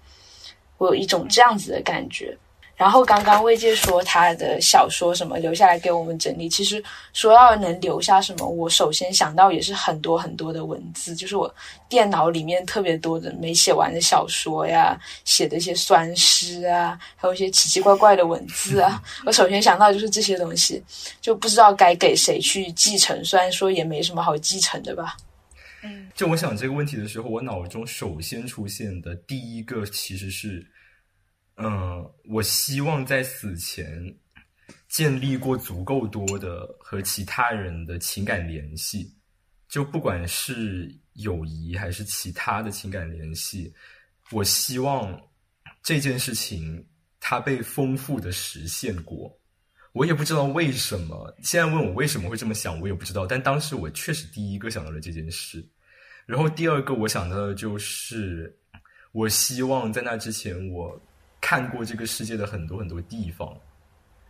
[0.76, 2.36] 我有一种这样子的感觉。
[2.80, 11.54] 然后刚刚魏界说他的小说什么留下来给我们整理，其实说要能留下什么，我首先想到也是很多很多的文字，就是我
[11.90, 19.02] 电脑里面特别多的没写完的小说呀，写的一些酸诗啊，还有一些奇奇怪怪的文字啊。
[19.26, 20.82] 我首先想到就是这些东西，
[21.20, 25.18] 就不知道该给谁去继承，虽然说也没什么好继承的吧。
[25.82, 30.66] 嗯，就我想这个问题的时候，我脑中首先出现的第一个其实是。
[31.62, 34.02] 嗯，我希望在死前
[34.88, 39.14] 建立过足够多的和其他人的情感联系，
[39.68, 43.70] 就不管是友谊还是其他的情感联系，
[44.30, 45.20] 我希望
[45.82, 46.82] 这件事情
[47.20, 49.38] 它被丰富的实现过。
[49.92, 53.26] 我也不知道为什么，现在问我为什么会这么想，我也不知道。
[53.26, 55.62] 但当时我确实第一个想到了这件事，
[56.24, 58.58] 然后第二个我想到的就是，
[59.12, 60.98] 我希望在那之前我。
[61.40, 63.56] 看过这个世界的很多很多地方，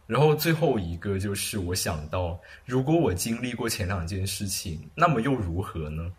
[0.06, 6.10] 然后最后一个就是我想到，如果我经历过前两件事情，那么又如何呢？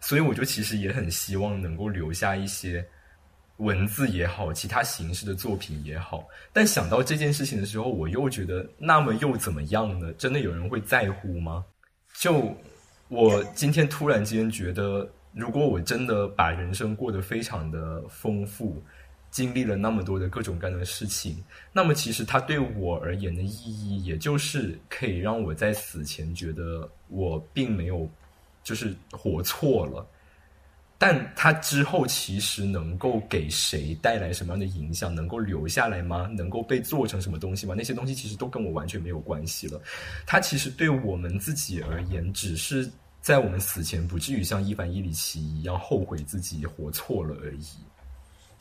[0.00, 2.86] 所以我就其实也很希望能够留下一些
[3.56, 6.26] 文字也好，其他形式的作品也好。
[6.52, 10.12] 但想到这件事情的时候，我又觉得，那么又怎么样呢？
[10.14, 11.64] 真的有人会在乎吗？
[12.18, 12.54] 就
[13.08, 18.82] 我今天突然间觉得，如果我真的把人生过得非常的丰富。
[19.36, 28.08] 经历了那么多的各种各样的事情，那么其实它对我而言的意义，也就是可以让我在死前觉得我并没有
[28.64, 30.06] 就是活错了。
[30.96, 36.26] 但它之后其实能够给谁带来什么样的影响，能够留下来吗？
[36.34, 37.74] 能够被做成什么东西吗？
[37.76, 39.78] 那些东西其实都跟我完全没有关系了。
[40.24, 47.66] 它其实对我们自己而言，只是在我们死前不至于像伊凡伊里奇一样后悔自己活错了而已。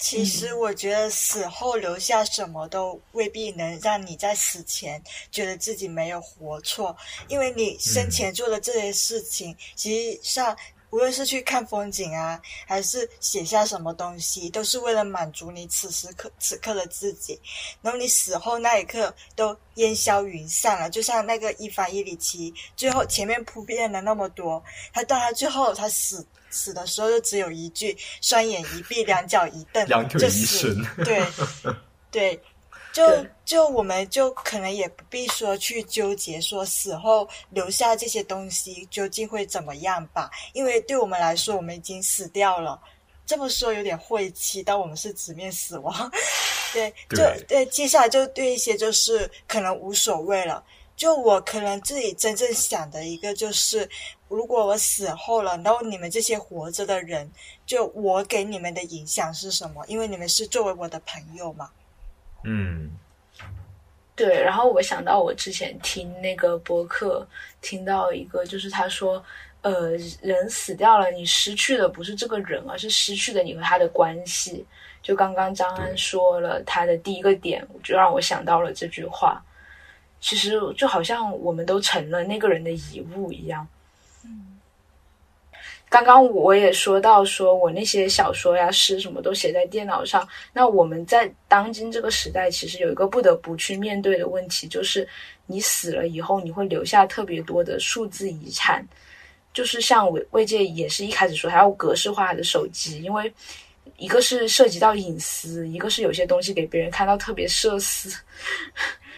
[0.07, 5.01] 其实我觉得死后留下什么都未必能让你在死前
[5.31, 6.95] 觉得自己没有活错，
[7.27, 10.55] 因为你生前做的这些事情，其实上。
[10.95, 17.37] 无论是去看风景啊，还是写下什么东西，都是为了满足你此时刻此刻的自己。
[17.81, 30.81] 然后你死后那一刻都烟消云散了，就像那个伊凡伊里奇，最后前面铺垫了那么多，他到他最后他死死的时候就只有一句：双眼一闭，两脚一蹬，两腿一伸。
[31.03, 31.21] 对
[32.09, 32.41] 对。
[32.95, 33.03] 就
[33.43, 42.79] 就我们就可能也不必说去纠结说死后留下这些东西究竟会怎么样吧，因为对我们来说我们已经死掉了。
[43.25, 46.09] 这么说有点晦气，但我们是直面死亡。
[46.71, 47.17] 对，就
[47.49, 50.63] 对，接下来就对一些就是可能无所谓了。
[50.95, 53.89] 就我可能自己真正想的一个就是，
[54.29, 57.29] 如果我死后了，然后你们这些活着的人，
[57.65, 59.83] 就我给你们的影响是什么？
[59.87, 61.69] 因为你们是作为我的朋友嘛。
[62.45, 62.91] 嗯，
[64.15, 64.41] 对。
[64.41, 67.27] 然后我想到我之前听那个播客，
[67.59, 69.23] 听到一个，就是他说，
[69.61, 69.91] 呃，
[70.21, 74.65] 人死掉了，你失去的不是这个人，而是失去的你和他的关系。
[75.01, 79.43] 就刚刚张安说了他的第一个点，就让我想到了这句话。
[80.19, 83.67] 其实就好像我们都成了那个人的遗物一样。
[85.89, 90.27] 刚刚我也说到，说我那些小说呀、诗什么都写在电脑上。
[90.51, 95.07] 那我们在当今这个时代，其实有一个不得不去面对的问题，就是
[95.45, 98.85] 你死了以后，你会留下特别多的数字遗产。
[99.53, 103.31] 就是像魏魏界也是一开始说，还要格式化的手机，因为
[103.95, 108.13] 一个是涉及到隐私，一个是有些东西给别人看到特别社死。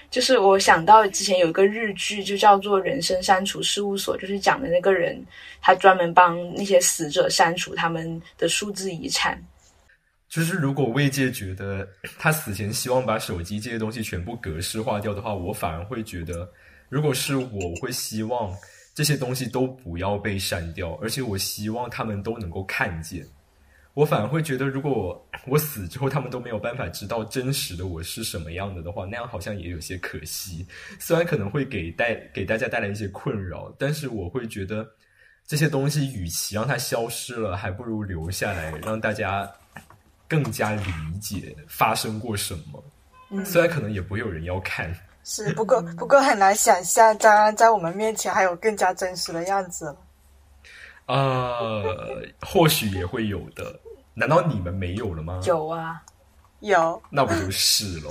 [0.09, 5.21] 就是我想到之前有一个日剧，就叫做《人生删除事务所》，就是讲的那个人，
[5.61, 9.37] 他专门帮那些死者删除他们的数字遗产。
[10.29, 11.87] 就是如果魏界觉得
[12.17, 16.49] 他死前希望把手机这些东西全部格式化掉的话，我反而会觉得，
[16.89, 18.53] 如果是我，我会希望
[18.93, 23.25] 这些东西都不要被删掉，而且我希望他们都能够看见。
[23.97, 30.63] 我反而会觉得，如果我死之后，他们都没有办法知道真实的我是什么样的的话，那样好像也有些可惜。
[30.99, 34.87] 虽然可能会给带给大家带来一些困扰，但是我会觉得
[35.47, 39.51] 这些东西，与其让它消失了，还不如留下来，让大家
[40.27, 40.83] 更加理
[41.19, 42.83] 解发生过什么。
[43.31, 49.97] 嗯虽然可能也不会有人要看，是不过不过很难想象，张安在我们面前还有更加真实的样子。
[51.07, 53.79] 呃，或许也会有的。
[54.13, 55.41] 难道你们没有了吗？
[55.45, 56.01] 有啊，
[56.61, 58.09] 有，那不就是喽？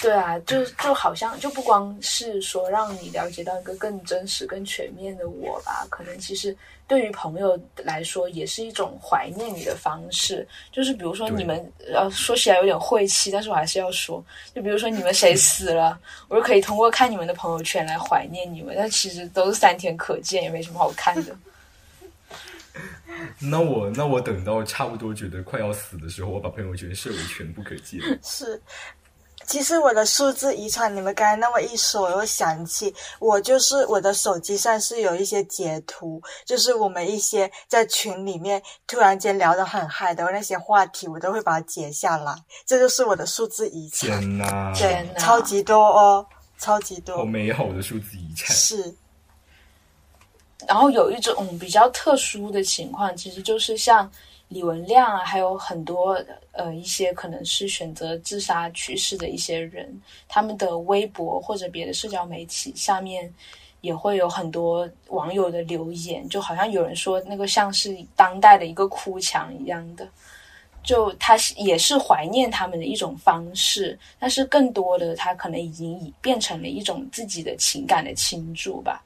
[0.00, 6.54] 对啊，就就好像就不光是说让你了解到一个更真实、更全面的我吧，可能其实
[6.86, 10.46] 对于朋友来说也是一种怀念你的方式。
[10.70, 11.56] 就是比如说你们
[11.90, 14.22] 呃说起来有点晦气，但是我还是要说，
[14.54, 21.34] 就比如说你们谁死了，我就可以通过看你们的朋友圈来怀念你们，但其实都是三天可见，也没什么好看的。
[23.40, 28.00] 那我那我等到差不多觉得快要死的时候，我把朋友圈设为全部可见。
[28.22, 28.60] 是。
[29.44, 42.34] 其实我的数字遗产，你们刚才那么一说，我又想起，我就是我的手机上是有一些截图，就是我们一些在群里面突然间聊得很嗨的那些话题，我都会把它截下来，
[42.64, 44.18] 这就是我的数字遗产。
[44.20, 46.26] 天哪，对，超级多哦，
[46.58, 48.56] 超级多，好美好的数字遗产。
[48.56, 48.92] 是。
[50.66, 54.10] 然后有一种比较特殊的情况，其实就是像
[54.48, 56.18] 李文亮啊，还有很多
[56.52, 63.32] 呃一些可能是选择自杀去世的一些人，他们的微博或者别的社交媒体下面
[63.80, 70.08] 也会有很多网友的留言，就好像有人说那个像是当代的一个哭墙一样的，
[70.82, 79.02] 就他也是怀念他们的一种方式，但是更多的他可能已经已变成了一种自己的情感的倾注吧。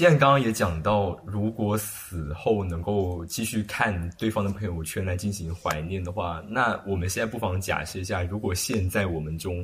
[0.00, 9.62] 既然刚刚也讲到，如果死后能够继续看对方的朋友圈来进行怀念的话，那我们现在不妨假设一下，如果现在我们中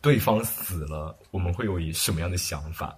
[0.00, 2.96] 对方死了，我们会有以什么样的想法？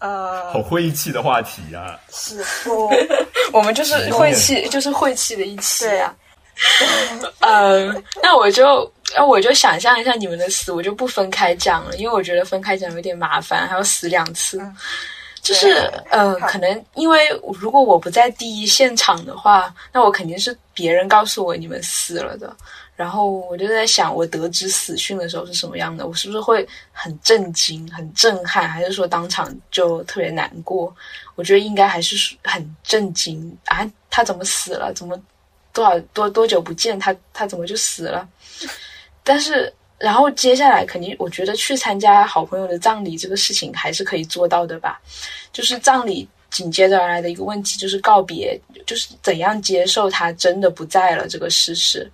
[0.00, 1.98] 呃，好晦气的话题啊！
[2.10, 2.90] 是我，
[3.50, 6.14] 我们就是晦气，就是晦气的一期啊。
[7.40, 14.60] 嗯，那我就那我就想象一下你们的死，我就不分开讲了，因为我觉得分开讲有点麻烦，还要死两次。
[15.42, 17.28] 就是呃，可能因为
[17.58, 22.56] 如果我不在第一现场的话，那我肯定是别人告诉我你们死了的。
[22.94, 26.06] 然后我就在想，我得知死讯的时候是什么样的？
[26.06, 30.94] 我是不是会很震惊、很震撼，还是说当场就特别难过？
[31.34, 32.14] 我觉得应该还是
[32.44, 33.84] 很震惊啊！
[34.08, 34.92] 他怎么死了？
[34.94, 35.20] 怎么
[35.72, 36.96] 多少多多久不见？
[37.00, 38.28] 他他怎么就死了？
[39.24, 39.74] 但是。
[40.02, 45.00] 然后接下来肯定，我觉得去参加好朋友的葬礼这个事情还是可以做到的吧。
[45.52, 52.10] 就是葬礼紧接着而来的一个问题就是告别，就是怎样接受他真的不在了这个事实。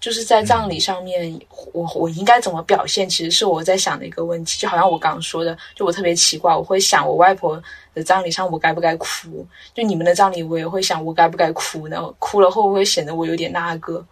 [0.00, 1.40] 就是在葬礼上面，
[1.72, 4.58] 我我应该怎么表现，其实是我在想的一个问题。
[4.58, 7.62] 就好像我刚刚说的，就我特别奇怪，我会想我外婆
[7.94, 9.46] 的葬礼上我该不该哭？
[9.72, 12.02] 就你们的葬礼我也会想我该不该哭呢？
[12.18, 14.04] 哭了会不会显得我有点那个？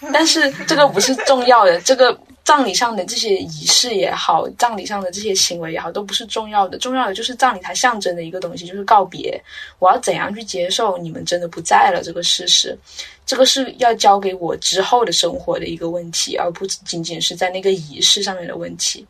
[0.12, 6.78] 但是这个不是重要的，这个葬礼上的这些仪式也好，葬礼上的这些行为也好，都不是重要的。
[6.78, 9.42] 重要的就是葬礼它象征的一个东西，就是告别。
[9.78, 12.76] 我要怎样去接受你们真的不在了这个事实？
[13.24, 19.04] 这个是要交给我之后的生活的一个问题，而不仅仅是在那个仪式上面的问题。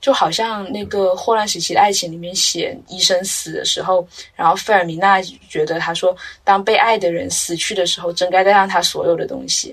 [0.00, 4.04] 就好像那个《霍乱时期的爱情》里面写医生死的时候，
[4.34, 6.12] 然后费尔米娜觉得他说，
[6.42, 9.72] 当被爱的人死去的时候，真该带上他所有的东西。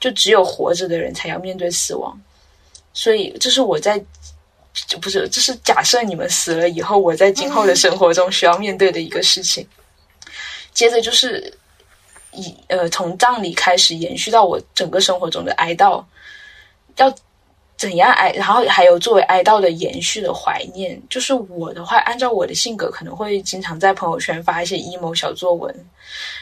[0.00, 2.18] 就只有活着的人才要面对死亡，
[2.94, 4.02] 所以这是我在，
[4.98, 9.66] 不是，这是假设你们死了以后，我在今后的生活中需要面对的一个事情。
[10.72, 11.52] 接着就是
[12.32, 16.02] 以呃，从葬礼开始延续到我整个生活中的哀悼，
[16.96, 17.14] 要
[17.76, 18.32] 怎样哀？
[18.32, 20.98] 然后还有作为哀悼的延续的怀念。
[21.10, 25.74] 就是我的话，按照我的性格，可能会经常在朋友圈发一些 emo 小作文，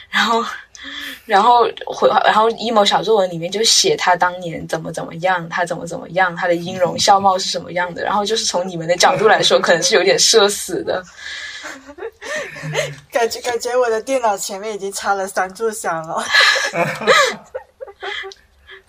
[0.09, 0.45] 然后。
[1.25, 8.03] 然后回，然后 emo 小作文里面就写他当年怎么怎么样，他怎么怎么样，他的音容笑貌是什么样的。
[8.03, 11.03] 然后就是从你们的角度来说，可能是有点社死的。
[13.11, 16.23] 感觉感觉我的电脑前面已经插了三炷香了。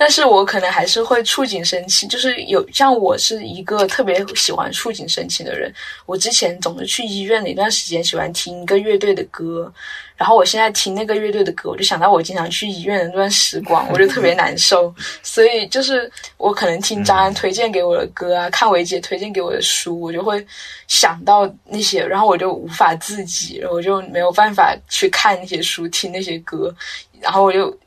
[0.01, 5.71] 但是我可能还是会触景生情，就是有像我是一个特别喜欢触景生情的人。
[6.07, 9.71] 我之前总是去医院的一段时间，喜欢听一个乐队的歌，
[10.17, 14.91] 然后我现在听那个乐队的歌，我就想到我经常去医院的那段时光，我就特别难受。
[15.23, 20.43] 所以就是我可能听张安推荐给我的歌啊，看维姐推荐给我的书，我就会
[20.89, 26.75] 想到那些，然后我就无法自己，然后我就没有办法去看那些书，听那些歌，
[27.21, 27.79] 然后我就。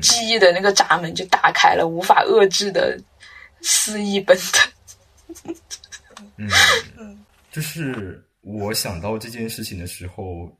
[0.00, 2.98] 记忆的那个闸门就打开了，无法遏制的
[3.60, 5.56] 肆意奔腾。
[6.36, 10.50] 嗯，就是我想到这件事情的时候，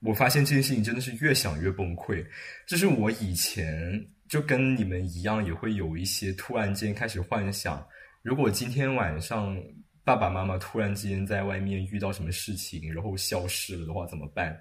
[0.00, 2.24] 我发现这件事情真的是越想越崩溃。
[2.66, 7.86] 就是我以前就跟你们一样，也会有一些突然间开始幻想，
[8.22, 9.56] 如果今天晚上
[10.04, 14.58] 爸爸妈妈突然之间在外面遇到什么事情，然后消失了的话怎么办？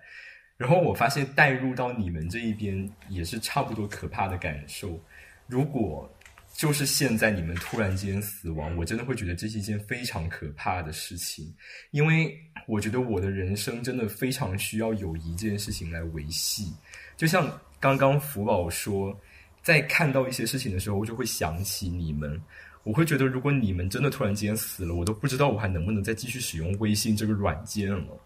[0.64, 4.97] 然后我发现带入到你们这一边也是差不多可怕的感受。
[5.45, 6.09] 如果
[6.53, 11.53] 就是现在你们突然间死亡，我真的会觉得这是一件非常可怕的事情，
[11.91, 12.34] 因为
[12.66, 16.74] 我觉得我的人生真的非常需要有一件事情来维系。
[17.18, 19.14] 就像刚刚福宝说，
[19.61, 22.41] 在看到一些事情的时候，我就会想起你们。
[22.84, 28.18] 我会觉得，如果你们真的突然间死了，我都不知道我还能不能再继续使用微信这个软件了。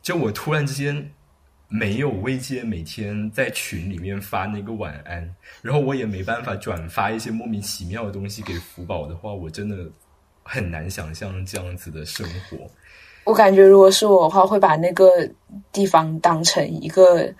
[0.00, 1.12] 就我突然之间
[1.72, 9.76] 没有未接，每天在群里面发那个晚安，然后我也没办法转发一些莫名其妙的东西给福宝的话，我真的
[10.42, 12.58] 很难想象这样子的生活。
[13.24, 15.08] 我感觉，如果是我的话，会把那个
[15.72, 17.32] 地方当成一个。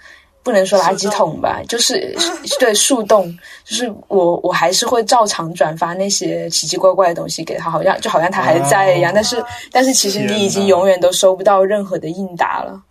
[0.44, 2.16] 不能说垃圾桶吧， 就是
[2.58, 9.12] 对树洞，就是我我还是会照常转发那些奇奇怪怪的东西给他，好像就好像他还在一样。
[9.14, 12.82] 但是但是其实你已经永远都收不到任何的应答了。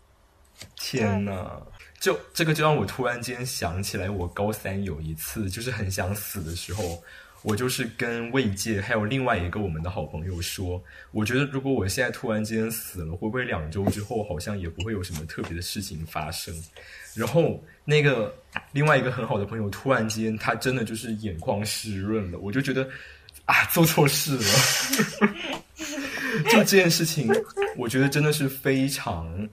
[0.82, 1.62] 天呐，
[2.00, 7.02] 就这个就让我突然间想起来，我高三有一次就是很想死的时候。
[7.44, 10.80] 我就是跟魏界还有另外一个我们的好朋友说，
[11.10, 16.54] 我觉得如果我现在突然间死了，会不会两周之后好像也不会有什么特别的事情发生？
[17.16, 18.32] 然后那个
[18.74, 22.88] 另外一个很好的朋友突然间他真的就是眼眶湿润了，我就觉得
[23.46, 25.34] 啊做错事了，
[26.46, 27.28] 就这件事情，
[27.76, 29.50] 我觉得真的是非常。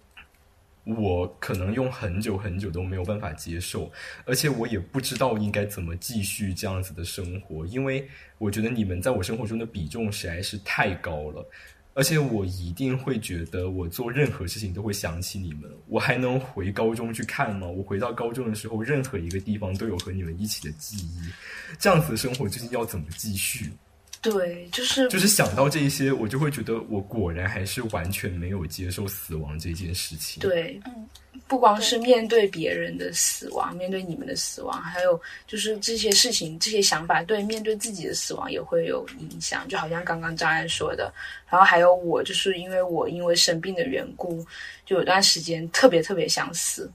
[0.84, 3.90] 我可能用很久很久都没有办法接受，
[4.24, 8.08] 而且我也不知道应该怎么继续这样子的生活，因为
[8.38, 11.46] 我觉得你们在我生活中的比重实在是太高了，
[11.92, 15.70] 而且我一定会觉得我做任何事情都会想起你们。
[15.86, 17.66] 我还能回高中去看吗？
[17.66, 21.28] 我回到高中的时候，任何一个地方都有和你们一起的记忆，
[21.78, 23.72] 这样子的生活究竟要怎么继续？
[24.20, 30.40] 对，就是就是想到这一些，我就会觉得我果然还是完全没有接受死亡这件事情。
[30.40, 31.08] 对，嗯，
[31.46, 39.68] 不光是面对别人的死亡，面对你们的死亡，还有就是这些事情、这些想法，对面对自己的死亡也会有影响。
[39.68, 41.12] 就好像刚刚张安说的，
[41.51, 44.44] 然后还有我，就是因为我因为生病的缘故，
[44.84, 46.90] 就有段时间特别特别想死。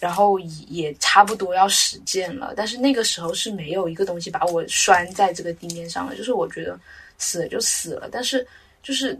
[0.00, 6.16] 然后也差不多要实践了，但是那个时候是没有一个东西把我拴在这个地面上了。
[6.16, 6.76] 就是我觉得
[7.18, 8.44] 死了就死了，但是
[8.82, 9.16] 就是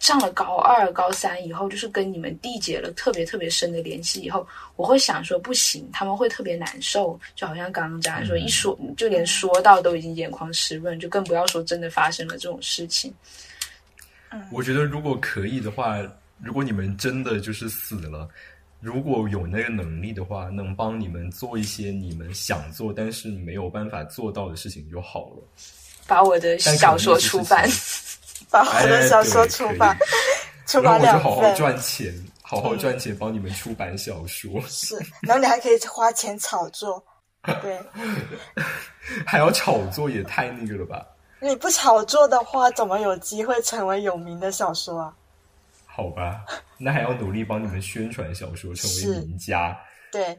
[0.00, 7.20] 上了高二、高三以后，就是跟你们缔结了特别特别深的联系以后，我会想说不行，他们会特别难受。
[7.34, 13.12] 就好像刚刚佳说，一说就连说到都已经眼眶湿润，就更不要说真的发生了这种事情。
[14.50, 15.98] 我觉得如果可以的话，
[16.42, 18.28] 如果你们真的就是死了。
[18.78, 25.42] 如果有那个能力的话，能帮你们做一些你们想做但是没有办法做到的事情就好了。
[26.06, 27.68] 把我的小说出版，
[28.50, 29.96] 把我的小说出版，
[30.66, 34.62] 出版两份，好好赚钱，好好赚钱，帮你们出版小说。
[34.68, 37.02] 是，然后你还可以花钱炒作，
[37.62, 37.80] 对，
[39.26, 41.04] 还要炒作也太那个了吧？
[41.40, 45.16] 你不炒作的话，怎么有机会成为有名的小说啊？
[45.84, 46.44] 好吧，
[46.76, 49.74] 那还要努力帮你们宣传小说，成为名家。
[50.12, 50.38] 对，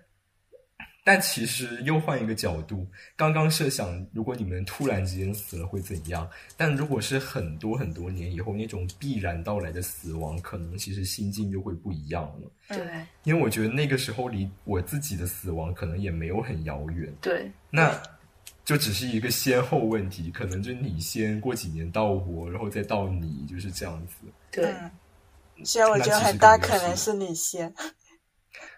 [1.04, 2.86] 但其实又换一个角度，
[3.16, 6.30] 刚刚设想，如果你们突然之间死了会怎样？
[6.56, 12.52] 但如果是很多很多年以后那种必然到来的死亡，可能其实心境又会不一样了。
[12.70, 12.80] 对，
[13.24, 17.12] 因为我觉得那个时候离我自己的死亡可能也没有很遥远。
[17.20, 18.00] 对，那
[18.68, 24.28] 就只是一个先后问题，可能就你先过几年到我，然后再到你，就是这样子。
[24.52, 24.76] 对。
[25.64, 27.74] 所以我觉得很大可能是你先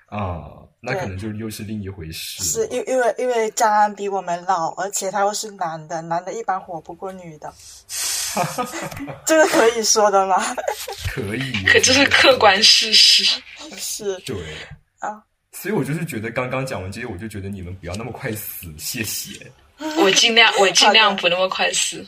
[0.06, 2.44] 啊，那可能就又是另一回事。
[2.44, 7.52] 是因因为因为张安比我们老，而且他又是男的，男的一般活不过女的，
[9.26, 10.36] 这个可以说的吗？
[11.12, 13.42] 可以，可这是客观事实。
[13.76, 14.38] 是，对
[15.00, 19.52] 啊，所以我就是觉得刚刚讲完这些，我就觉得你们不要那么快死，谢谢。
[19.98, 22.06] 我尽量，我尽量不那么快死。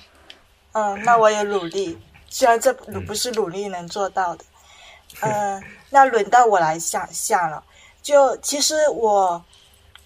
[0.74, 1.98] 嗯，那我也努力，
[2.30, 4.46] 虽然这不是努力能做到的。
[5.22, 7.64] 嗯，那轮到我来想想了。
[8.02, 9.44] 就其实我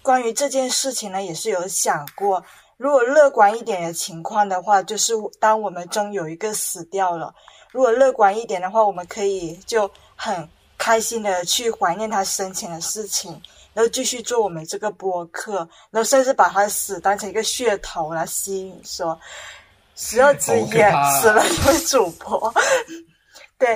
[0.02, 2.44] 关于这件事情呢，也是有想过。
[2.76, 7.34] 如果乐观一点的情况的话，就是当我们中有一个死掉了，
[7.72, 13.40] 如果乐观一点的话，我们可以就很开心的去怀念他生前的事情，
[13.76, 15.58] 然后继续做我们这个播客，
[15.90, 19.20] 然后甚至把他死当成一个噱头来吸引，说
[19.94, 22.54] 十二只眼死了一位主播。
[23.58, 23.74] 对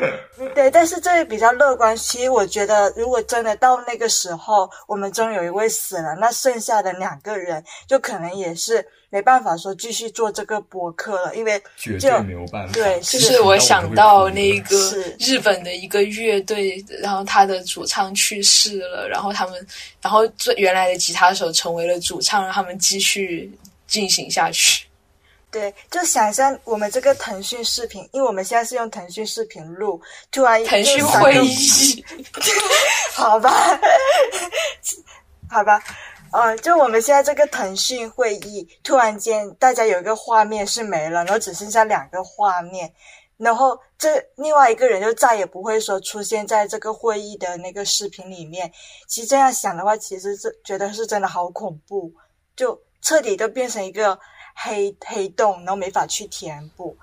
[0.55, 1.97] 对，但是这也比较乐观。
[1.97, 12.75] 其实我觉得，如果真的到那个时候，我们中有一位死了，那剩下的两个人就可能也是没办法说继续做这个博客了，因为绝对没有办法。
[12.75, 14.77] 对，就是我想到那个
[15.19, 19.67] 日本的一个乐队，然后他的主唱去世了，然后他们，
[20.03, 23.51] 然后最原来的吉他手成为了主唱，让他们继续
[23.87, 24.85] 进行下去。
[25.51, 32.05] 对，就想象我们这个腾讯视频，因为我们现在是用腾讯视频录，突然腾讯会议，
[33.13, 33.51] 好吧，
[35.51, 35.83] 好吧，
[36.33, 42.95] 呃，就我们现在这个腾讯会议，突然间大家有一个画面是没了，然后只剩下两个画面，
[43.37, 48.71] 然后这另外一个人就再也不会说出现在这个会议的那个视频里面。
[49.09, 52.13] 其实这样想的话，其实是觉得是真的好恐怖，
[52.55, 54.17] 就彻底都变成一个
[54.63, 56.97] 黑黑洞，然后没法去填补。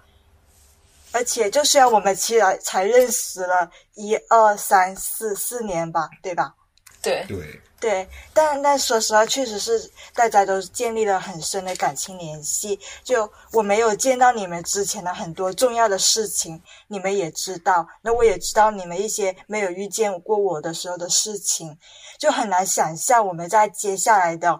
[1.12, 6.53] 而且，就虽然我们其实才认识了一二三四四年吧，对吧？
[7.01, 12.78] 对，对，对，但但说实话，确实是大家都建立了很深的感情联系。
[13.03, 21.78] 就我没有见到你们之前的很多重要的事情，你们也知道，那我也知道你们一些没有遇见过我的时候的事情，
[22.20, 24.60] 就很难想象我们在接下来的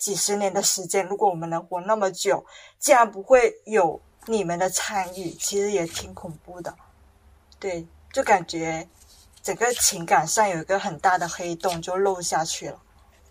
[0.00, 2.44] 几十年的时间，如果我们能活那么久，
[2.78, 6.74] 竟然不会有你们的参与，其实也挺恐怖的。
[7.58, 8.88] 对，就感觉
[9.42, 12.78] 整个情感上有一个很大的黑洞就漏下去了。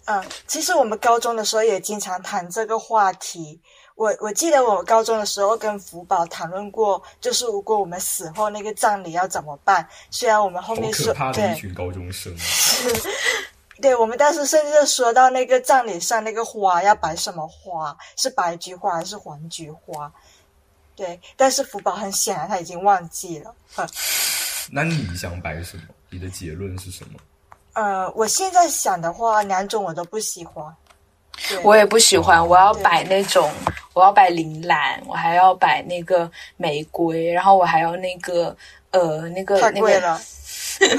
[0.06, 3.60] 嗯，其实我们高中的时候也经常谈这个话题。
[3.96, 9.86] 我我记得我高中的时候跟福宝谈论过，就是如果我们死后那个葬礼要怎么办。
[10.10, 12.34] 虽然我们后好面说可怕的对一群高中生。
[13.82, 20.12] 对，我们当时甚至说到那个葬礼上那个花要摆什么花，是白菊花还是黄菊花？
[20.96, 23.56] 对，但是福宝很显然他已经忘记了。
[23.76, 23.88] 呵
[24.72, 25.84] 那你想摆什么？
[26.10, 27.20] 你的结论是什么？
[27.74, 30.76] 呃，我现在想的话，两种我都不喜欢。
[31.64, 32.46] 我也不喜欢。
[32.46, 33.50] 我要摆那种，
[33.94, 38.54] 我要摆铃兰，我还要摆那个玫瑰，然后我还要那个
[38.92, 40.22] 呃那个太那个贵了。
[40.80, 40.90] 那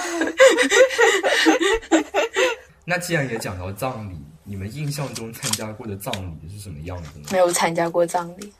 [2.99, 6.13] 既然也讲到葬礼，你们印象中参加过的葬
[6.43, 7.29] 礼是什么样子呢？
[7.31, 8.53] 没有参加过葬礼。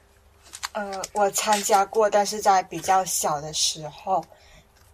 [0.73, 4.25] 呃，我参加过，但是在比较小的时候，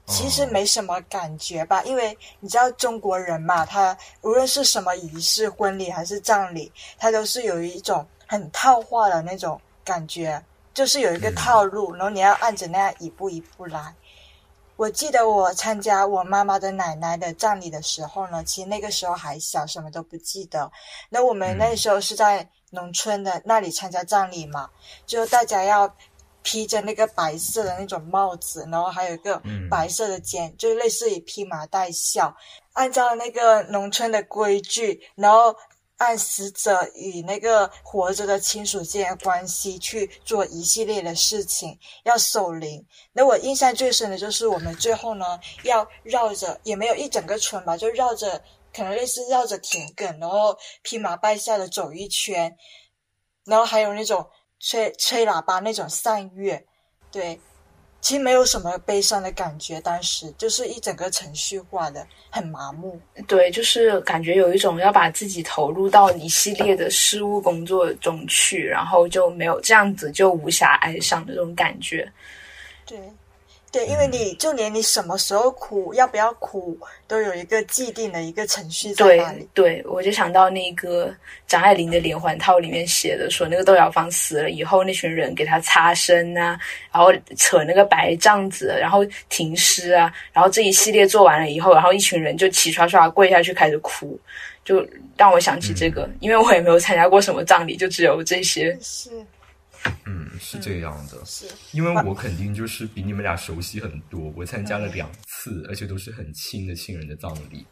[0.06, 13.94] 其实没什么感觉吧，因为你知道中国人嘛，他无论是什么仪式，婚礼还是葬礼，他都是有一种很套话的那种感觉，就是有一个套路，然后你要按着那样一步一步来。
[14.76, 20.70] 我记得我参加我妈妈的奶奶的葬礼的时候呢，其实那个时候还小，什么都不记得。
[21.08, 24.68] 那我们那时候是在农村的那里参加葬礼嘛，
[25.06, 25.92] 就大家要
[26.42, 29.68] 披着那个白色的那种帽子，然后还有一个嗯。
[29.68, 32.36] 白色的肩，就类似于披麻戴孝，
[32.74, 35.56] 按照那个农村的规矩，然后
[35.98, 42.86] 按死者与那个活着的亲属之间的关系去做一系列的事情，要守灵。
[43.12, 48.42] 那我印象最深的就是我们最后呢要绕着，也没有一整个村吧，就绕着，
[48.74, 52.56] 可能类似绕着田埂，然后披麻戴孝的走一圈，
[53.44, 54.28] 然后还有那种
[54.58, 56.62] 吹吹喇叭那种散乐，
[57.10, 57.40] 对，
[58.06, 63.00] 其实没有什么悲伤的感觉，当时就是一整个程序化的，很麻木。
[63.26, 72.08] 对，就是感觉有一种要把自己投入到一系列的事务工作中去，然后就没有这样子就无暇哀伤的这种感觉。
[72.86, 72.96] 对，
[73.72, 79.82] 对，因为你就连你什么时候哭，要不要哭，都有一个既定的一个程序在那里对。
[79.82, 81.14] 对，我就想到那个
[81.46, 86.58] 张爱玲的连环套里面写的，说那个窦瑶芳死了以后，那群人给她擦身啊，
[86.90, 94.18] 然后扯那个白帐子，然后停尸啊，然后这一系列做完了以后，然后一群人就齐刷刷跪下去开始哭，
[94.64, 94.86] 就
[95.18, 98.74] 让我想起这个，因为我也没有参加过什么葬礼，就只有这些。
[98.80, 99.10] 是
[100.04, 101.24] 嗯，是这样的。
[101.24, 107.66] 是，因为我肯定就是比你们俩熟悉很多，我参加了两次，而且都是很亲的亲人的葬礼。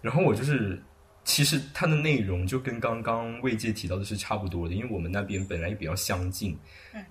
[0.00, 0.82] 然后我就是，
[1.24, 6.58] 其实它的内容就跟刚刚魏界提到的是差不多的，因为我们那边本来也比较相近。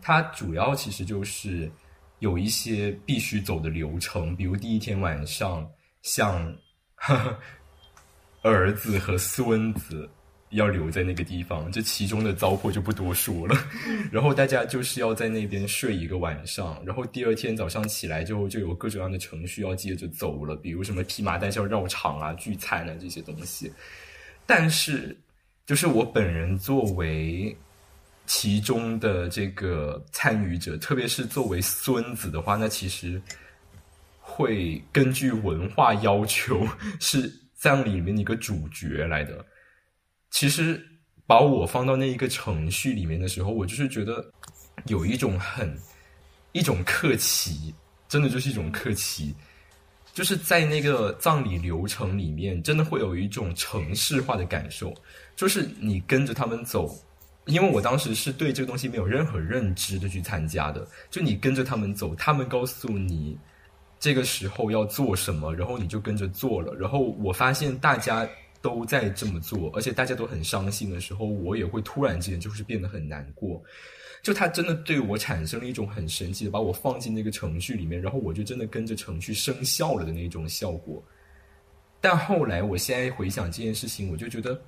[0.02, 1.72] 它主要其实就是
[2.20, 5.70] 有一些必须走的流程，比如第一天晚上，
[6.02, 6.54] 像
[8.44, 10.10] 儿子和孙子
[10.52, 13.56] 要留在那个地方，这其中的糟粕就不多说了。
[14.12, 23.72] 然后大家就是要在那边睡一个晚上，然后第二天早上起来之后就有各种各样的程序要接着走了，比如什么披麻戴孝绕场啊、聚餐啊这些东西。
[24.46, 25.18] 但是，
[25.66, 27.56] 就是我本人作为
[28.26, 33.22] 其中的这个参与者，特别是作为孙子的话，那其实
[34.20, 36.68] 会根据文化要求
[37.00, 39.46] 是葬礼里面的一个主角来的。
[40.32, 40.84] 其实
[41.28, 44.26] 把我放到那一个程序里面的时候，我就是觉得
[44.88, 45.78] 有一种很
[46.54, 47.74] 一种客气，
[48.10, 49.36] 真的就是一种客气。
[50.14, 54.94] 就是在那个葬礼流程里面，真的会有一种城市化的感受。
[55.38, 56.94] 就是你跟着他们走，
[57.46, 60.86] 因为我当时是对这个东西没有任何认知的去参加的。
[61.10, 63.38] 就你跟着他们走，他们告诉你
[64.02, 66.76] 这个时候要做什么，然后你就跟着做了。
[66.76, 68.28] 然后我发现大家
[68.62, 73.62] 都在这么做，而且大家都很伤心的时候，我也会突然之间就是变得很难过。
[74.22, 81.04] 就他真的对我产生了一种很神奇的，把我放进那个程序里面，然后我就真的跟着程序生效了的那种效果。
[82.00, 84.62] 但后来，我现在回想这件事情，我就觉得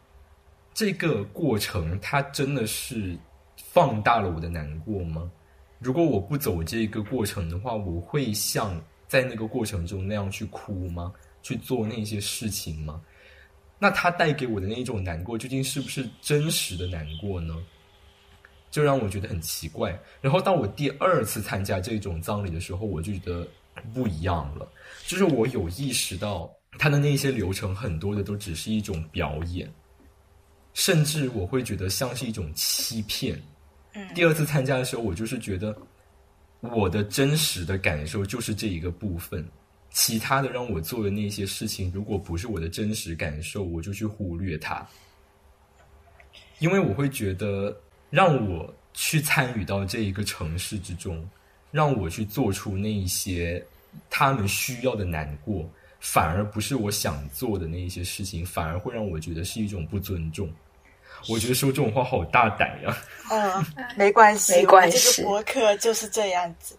[0.74, 3.16] 这个过程它真的是
[3.56, 5.32] 放大了我的难过吗？
[5.78, 11.14] 如果我不走这个过程的话，我会像在那个过程中那样去哭吗？
[11.44, 13.02] 去做那些事情吗？
[13.84, 17.54] 那它带给我的那一种难过，究竟是不是真实的难过呢？
[18.72, 20.00] 就让我觉得很奇怪。
[20.22, 23.46] 然后到我第二次参加这种葬礼的时候，我就觉得
[23.94, 24.66] 不一样了。
[25.06, 29.70] 就是我有意识到，他的那些流程很多的都只是一种表演，
[30.74, 33.38] 甚至我会觉得像是一种欺骗。
[33.96, 35.78] 嗯，第二次参加的时候，我就是觉得
[36.62, 39.46] 我的真实的感受就是这一个部分，
[39.94, 44.86] 其他的让我做的那些事情，如果不是我的真实感受，我就去忽略它，
[46.60, 47.74] 因为我会觉得。
[48.14, 51.28] 让我去参与到这一个城市之中，
[51.72, 53.66] 让我去做出那一些
[54.08, 55.68] 他们需要的难过，
[56.00, 60.48] 反而不是我想做的那一些事情，反而会让我觉得是一种不尊重。
[61.30, 62.98] 我觉得说这种话好大胆呀！
[63.32, 63.66] 嗯，
[63.96, 64.98] 没关系，没关系。
[65.18, 66.78] 这个博客就是这样子。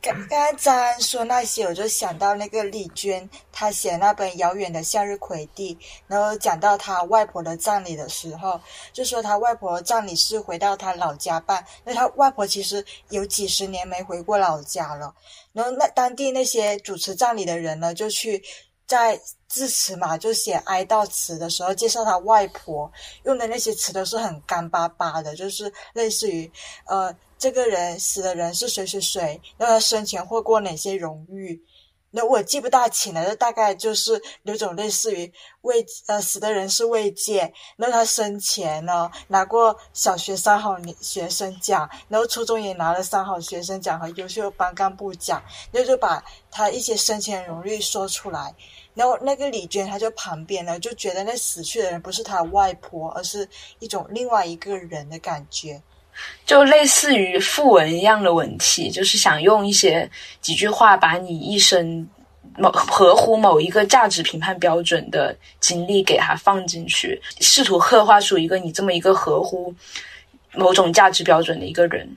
[0.00, 5.74] 刚刚刚张安说那些，我就想到那个丽娟，她写那本《遥远的向日葵地》，
[6.06, 8.60] 然后讲到她外婆的葬礼的时候，
[8.92, 15.12] 就说她外婆葬礼是回到她老家办，那她外婆其实有几十年没回过老家了。
[15.52, 18.42] 然后那当地那些主持葬礼的人呢，就去。
[18.86, 22.90] 在致辞嘛，就写哀悼词的时候，介绍他外婆
[23.24, 26.50] 用的那些词都是很干巴巴的，就是类似于，
[26.86, 31.62] 呃，这个人死的人是谁谁谁，那他生前获过哪些荣誉？
[32.16, 45.42] 那我记不大清了，就大概就是有种类似于慰，呃，死的人是慰藉，那他生前呢拿过小学三好学生奖，然后初中也拿了三好学生奖和优秀班干部奖，
[45.72, 48.54] 那就把他一些生前荣誉说出来。
[48.94, 53.48] 然后那个李娟，她就旁边呢，就觉得那死去的人不是她外婆，而是
[53.80, 55.82] 一种另外一个人的感觉，
[56.44, 60.10] 就类似于赋文一样的文体，就是想用一些
[60.40, 62.08] 几句话把你一生
[62.56, 69.74] 某合乎某一个价值评判标准的经历给它放进去，试图刻画出一个你这么一个合乎
[70.52, 72.16] 某种价值标准的一个人，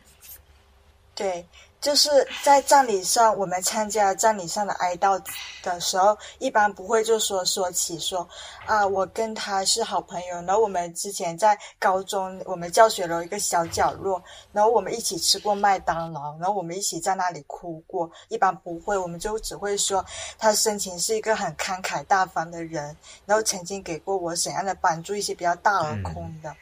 [1.16, 1.46] 对。
[1.80, 2.10] 就是
[2.44, 5.22] 在葬礼上，我们参加葬礼上的哀悼
[5.62, 8.28] 的时候，一般不会就说说起说
[8.66, 10.36] 啊，我跟他是好朋友。
[10.42, 14.22] 然后我们之前在高中，我们教学楼一个小角落，
[14.52, 18.10] 然后我们一起吃过麦当劳，然后我们一起在那里哭过。
[18.28, 20.04] 一般不会，我们就只会说
[20.38, 26.54] 他生前是一个很慷慨大方的人，然后曾经给过我怎样的帮助，一些比较大而空的。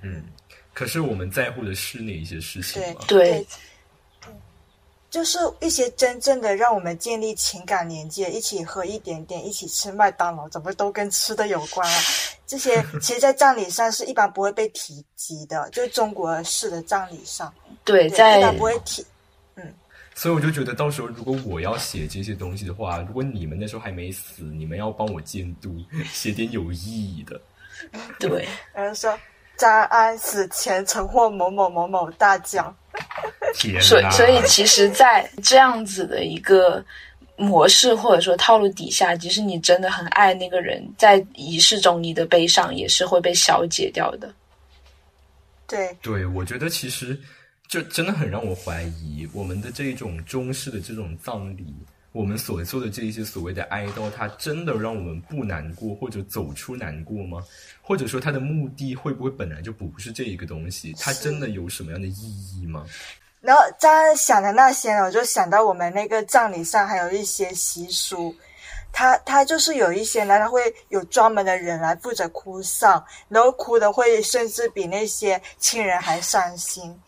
[0.00, 0.24] 嗯，
[0.72, 3.46] 可是我们在乎的是那一些事情对对。
[5.08, 11.98] 就是一些真正的让我们建立情感连接，一起喝一点点，一起吃麦当劳，怎么都跟吃的有关啊？
[12.46, 17.52] 这些 其实，在葬礼上是一般不会被提及的，就是中国式的葬礼上，
[17.84, 19.06] 对，在一般不会提。
[19.54, 19.74] 嗯，
[20.14, 25.76] 所以我就觉得，到时候如果我要写这些东西的话，如果你们那时候还没死，你们要帮我监督，
[26.12, 27.40] 写点有意义的。
[28.18, 29.18] 对，然后说
[29.56, 32.76] 张安死前曾获某某某某大奖。
[33.80, 36.84] 所以，所以其实，在这样子的一个
[37.36, 44.32] 模式或者说套路底下，即使你真的很爱那个人，在仪式中你的悲伤也是会被消解掉的。
[45.66, 47.18] 对，对，我觉得其实
[47.66, 51.74] 就真的很让我怀疑，我们的这种中式的这种葬礼，
[52.16, 57.44] 我们所做的这一些所谓的哀悼，它真的让我们不难过或者走出难过吗？
[57.82, 60.94] 或者说，它的目的会不会本来就不是这一个东西？
[60.98, 62.86] 它真的有什么样的意义吗？
[63.42, 68.34] 然后在想的那些呢，我就想到我们那个葬礼上还有一些习俗，
[68.92, 76.98] 他他就是有一些呢，他会有专门的人来负责哭丧，然后哭的会甚至比那些亲人还伤心。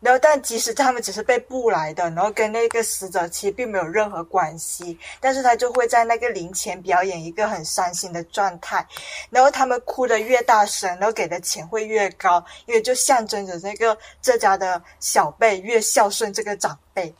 [0.00, 8.86] 然后，但即使他们只是被布来的，然后跟那个死者其实并没有任何关系，但是他就会在那个灵前表演一个很伤心的状态，
[9.28, 17.12] 然后他们哭的越大声，然后给的钱会越高，因为就象征着这个这家的小辈越孝顺这个长辈。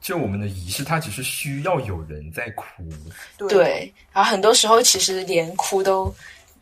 [0.00, 2.64] 就我们的仪式，它只是需要有人在哭，
[3.48, 6.12] 对，然后很多时候其实连哭都。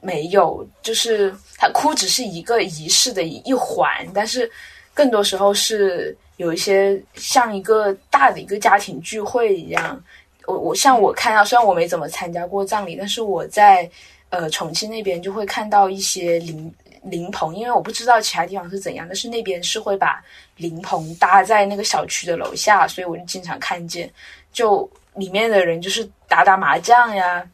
[0.06, 4.48] 没有，就是他哭只是一个仪式的一环，但是
[4.94, 10.00] 更多时候是有一些像一个大的一个家庭聚会一样。
[10.46, 13.90] 我我像我看到，虽然我没怎么参加过葬礼，但是我在
[14.30, 20.22] 呃重庆那边就会看到一些灵灵棚，因为我不知道其他地方是怎样，但是那边是会把
[20.56, 24.08] 灵棚搭在那个小区的楼下，所以我就经常看见，
[24.52, 27.46] 就里面的人就是打打麻将呀。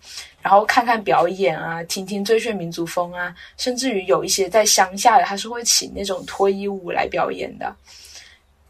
[0.42, 7.76] 然后看看表演啊，听听最炫民族风啊，甚至于有一些在乡下的，他是会请那种脱衣舞来表演的，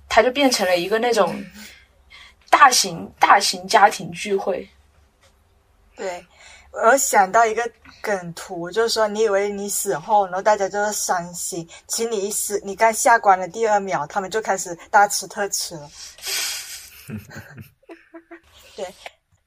[0.06, 1.34] 他就变成了一个那种
[2.50, 4.68] 大型大型家庭聚会。
[5.96, 6.22] 对，
[6.72, 7.66] 我想到一个
[8.02, 15.90] 梗图，就是说你以为你死后，然后大家就是伤心，其实你一死，你刚下关的第二秒，他们就开始大吃特吃了。
[18.76, 18.86] 对。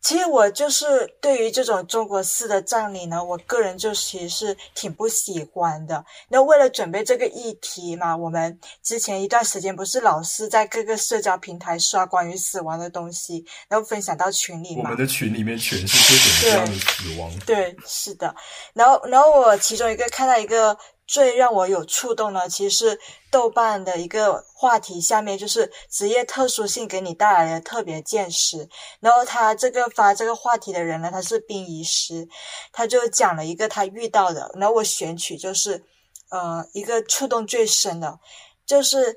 [0.01, 6.05] 其实我就是对于这种中国式的葬礼呢，我个人就其实是挺不喜欢的。
[6.29, 14.83] 那为了准备这个议题嘛，我们之前一段时间不是老是在各个社交平台刷关于死亡的东西，然后分享到群里嘛。
[14.83, 17.39] 我们的群里面全是各种各样的死亡。
[17.39, 18.35] 对，是的。
[18.75, 20.77] 然后，然后我其中一个看到一个。
[21.07, 22.99] 最让我有触动呢，其实是
[23.29, 28.67] 豆瓣的一个话题，下面就是职业特殊性给你带来的特别见识。
[28.99, 32.27] 然后他这个发这个话题的人呢，他是殡仪师，
[32.71, 34.51] 他就讲了一个他遇到的。
[34.55, 35.83] 然后我选取就是，
[36.29, 38.19] 呃，一个触动最深的，
[38.65, 39.15] 就是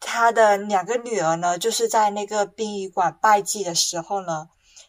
[0.00, 4.48] 他的两个女儿呢，就是在那个殡仪馆拜祭的时候呢，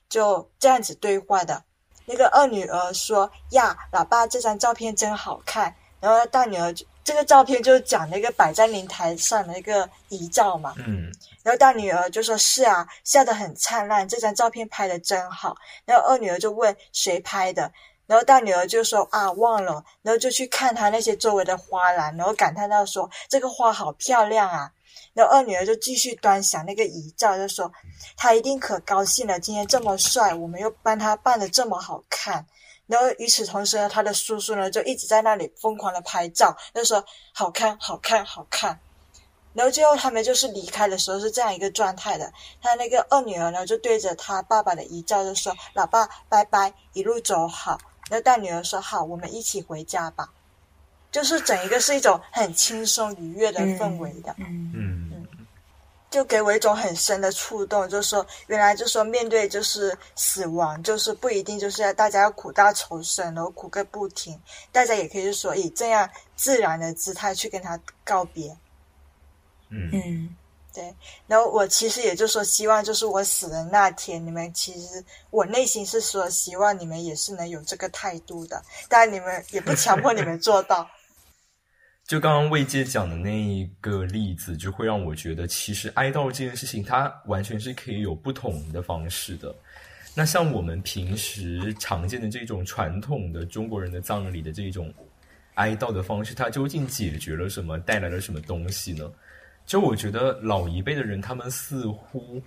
[0.10, 1.64] 就这样子对话的。
[2.06, 5.74] 那个二女儿说：“呀，老爸，这张照片真好看。”
[6.04, 11.10] 然后大女儿就这个照片就讲那个摆在灵台上的一个遗照嘛，嗯，
[11.44, 15.56] 然后大女儿就说是啊，笑得很灿烂，这张照片拍的真好。
[15.86, 17.72] 然后二女儿就问谁拍的，
[18.06, 24.70] 然后大女儿就说啊忘了，然后就去看她那些周围的花篮，然后感叹到说这个花好漂亮啊。
[25.14, 27.72] 然后二女儿就继续端详那个遗照，就说
[28.18, 32.46] 他一定可高兴了，今天这么帅，我们又帮他办的这么好看。
[32.88, 37.04] 然后与此同时呢，他的叔叔呢就一直在那里疯狂的拍照，就说
[37.34, 38.80] 好看，好看，好看。
[39.54, 42.34] 然后最后他们就是离开的时候是这样一个状态的。
[42.62, 47.78] 他那个二女儿呢就对着他爸爸的遗照就说：“老爸，拜拜，一路走好。”
[48.10, 50.30] 然后大女儿说：“好，我们一起回家吧。”
[51.12, 54.36] 就是整一个是一种很轻松愉悦的氛围的。
[54.40, 54.74] 嗯。
[56.14, 64.40] 就给我一种很深的触动，就是说，原来就是说，面对就是死亡，就是不一定就是要大家要苦大仇深，然后苦个不停，
[64.72, 68.56] 大家也可以就说以这样自然的姿态去跟他告别。
[69.70, 70.36] 嗯嗯，
[70.72, 70.94] 对。
[71.26, 80.88] 然后我其实也就说，希望就是我死的那天，你们其实我内心是说，希望你们也是能有这个态度的，但你们也不强迫你们做到。
[82.14, 89.52] 就刚刚魏界讲的那一个例子，就会让我觉得，其实哀悼这件事情，它完全是可以有不同的方式的。
[90.14, 94.94] 那像我们平时常见的这种传统的中国人的葬礼的这种
[95.56, 99.12] 哀悼的方式，它究竟解决了什么，带来了什么东西呢？
[99.66, 102.40] 就我觉得老一辈的人，他们似乎。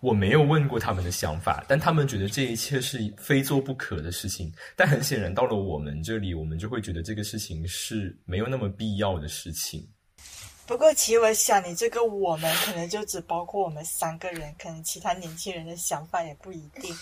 [0.00, 4.50] 我没有问过他们的想法，但他们觉得这一切是非做不可的事情。
[4.74, 9.86] 但很显然，到了我们这里，我们就会觉得这个事情是没有那么必要的事情。
[10.66, 16.96] 不过，其实我想，你这个我们可能就只包括我们三个人，可能其他年轻人的想法也不一定。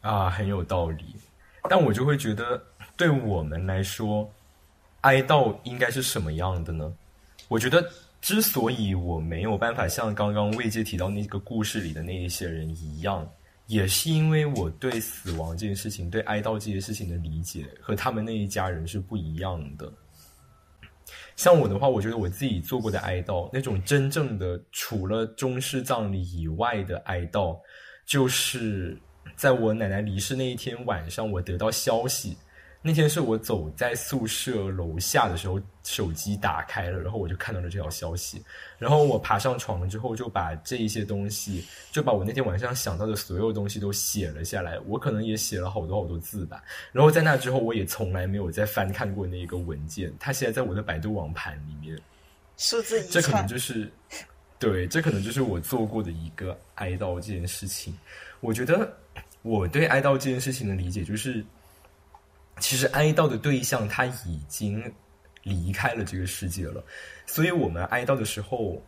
[0.00, 1.04] 啊，很有道理。
[1.68, 2.62] 但我就会觉得，
[2.96, 4.26] 对我们来说，
[5.02, 6.90] 哀悼应该是什么样的呢？
[7.48, 7.86] 我觉得。
[8.26, 13.24] 之所以我没有办法像刚刚魏姐提到那个故事里的那一些人一样，
[13.68, 19.88] 也是因为我对死亡这件事情、对哀悼这件事情的理解和他们那一家人是不一样的。
[21.36, 27.56] 像我的话，我觉得我自己做过的哀悼，那种真正的除了中式葬礼以外的哀悼，
[28.06, 28.98] 就是
[29.36, 32.36] 在我奶奶离世那一天晚上，我得到消息。
[32.86, 38.40] 那天是我走在宿舍楼下的时候，手机打开了，然后我就看到了这条消息。
[38.78, 44.78] 然后我爬上床之后，就把这一些东西，就把我那天晚上想到的所有东西都写了下来。
[44.86, 46.62] 我可能也写了好多好多字吧。
[46.92, 50.14] 然后在那之后，我也从来没有再翻看过那个文件。
[50.20, 51.98] 它现在在我的百度网盘里面。
[52.56, 53.90] 数字遗这可能，就是，
[54.60, 57.98] 对，这可能就是我做过的一个哀悼这件事情。
[58.38, 58.96] 我觉得
[59.42, 61.44] 我对哀悼这件事情的理解就是，
[62.60, 64.82] 其实哀悼的对象他已经
[65.42, 66.84] 离开了这个世界了，
[67.26, 68.82] 所以我们哀悼的时候，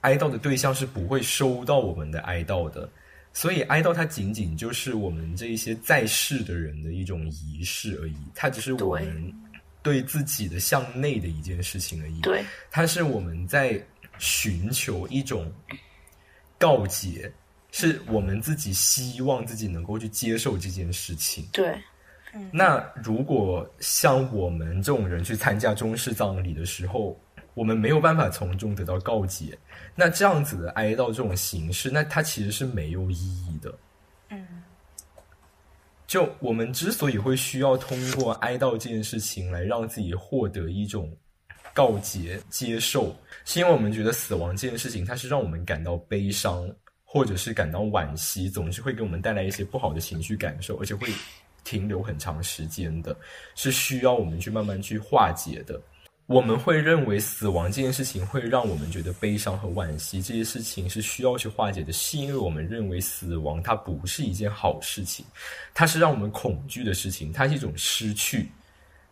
[0.00, 2.88] 哀悼的对象是不会收到我们的哀悼的。
[3.32, 9.34] 所以哀悼它仅仅就是我们这一些在世的人的一种仪式而已，它只是我们
[9.82, 12.20] 对自己的向内的一件事情而已。
[12.22, 13.78] 对，它是我们在
[14.18, 15.52] 寻求一种
[16.58, 17.30] 告解，
[17.72, 21.46] 是我们自己希望自己能够去接受这件事情。
[21.52, 21.78] 对，
[22.52, 27.18] 那如果像我们这种人去参加中式葬礼的时候，
[27.54, 29.56] 我们没有办法从中得到告解，
[29.94, 33.74] 那这样子的哀悼这种形式，那它其实是没有意义的。
[34.28, 34.46] 嗯，
[36.06, 41.10] 就我们之所以会需要通过哀悼这件事情来让自己获得一种
[41.72, 46.68] 告解、接受，是因为我们觉得死亡这件事情，它是让我们感到悲伤，
[47.04, 51.08] 或者是感到惋惜，总是会给我们带来一些不好的情绪感受，而且会
[51.66, 53.14] 停留很长时间的，
[53.56, 55.78] 是需要我们去慢慢去化解的。
[56.26, 65.24] 我们会认为死亡这件事情会让我们觉得悲伤和惋惜，这些事情是需要去化解的，是因为我们认为死亡它不是一件好事情，
[65.74, 68.48] 它是让我们恐惧的事情，它是一种失去，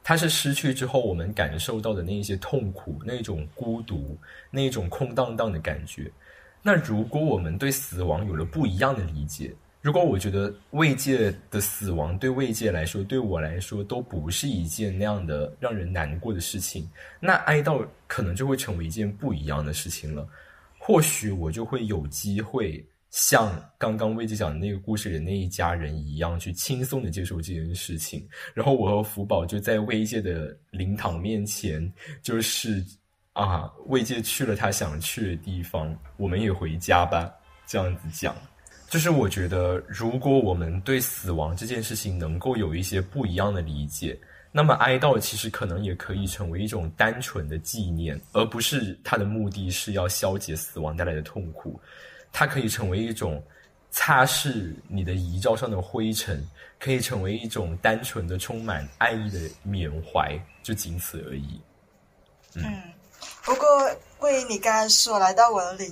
[0.03, 4.19] 它是失去之后我们感受到的那一些痛苦、那种孤独、
[4.51, 6.11] 那种空荡荡的感觉。
[6.63, 16.89] 那如果我们对死亡有了不一样的理解，如果我觉得慰藉的死亡对慰藉来说，对我来说都不是一件那样的让人难过的事情，
[17.21, 20.27] 那哀悼可能就会成为一件不一样的事情了。
[20.79, 28.27] 或许我就会有机会像刚刚慰藉讲的那个故事里那一家人一样，去轻松的接受这件事情。
[28.55, 32.83] 然后我和福宝就在慰藉的灵堂面前，就是
[33.35, 37.31] 啊，慰藉去了他想去的地方，我们也回家吧，
[37.67, 38.35] 这样子讲。
[38.95, 44.17] 就是我觉得，如果我们对死亡这件事情能够有一些不一样的理解，
[44.53, 51.81] 那么哀悼其实可能也可以成为一种单纯的纪念，而不是它的目的是要消解死亡带来的痛苦。
[52.33, 53.43] 它可以成为一种
[53.91, 61.61] 擦拭你的遗照上的灰尘，可以成为一种单纯的、充满爱意的缅怀，就仅此而已。
[62.55, 62.65] 嗯，
[63.43, 63.67] 不过
[64.19, 65.85] 桂英，你刚才说来到我的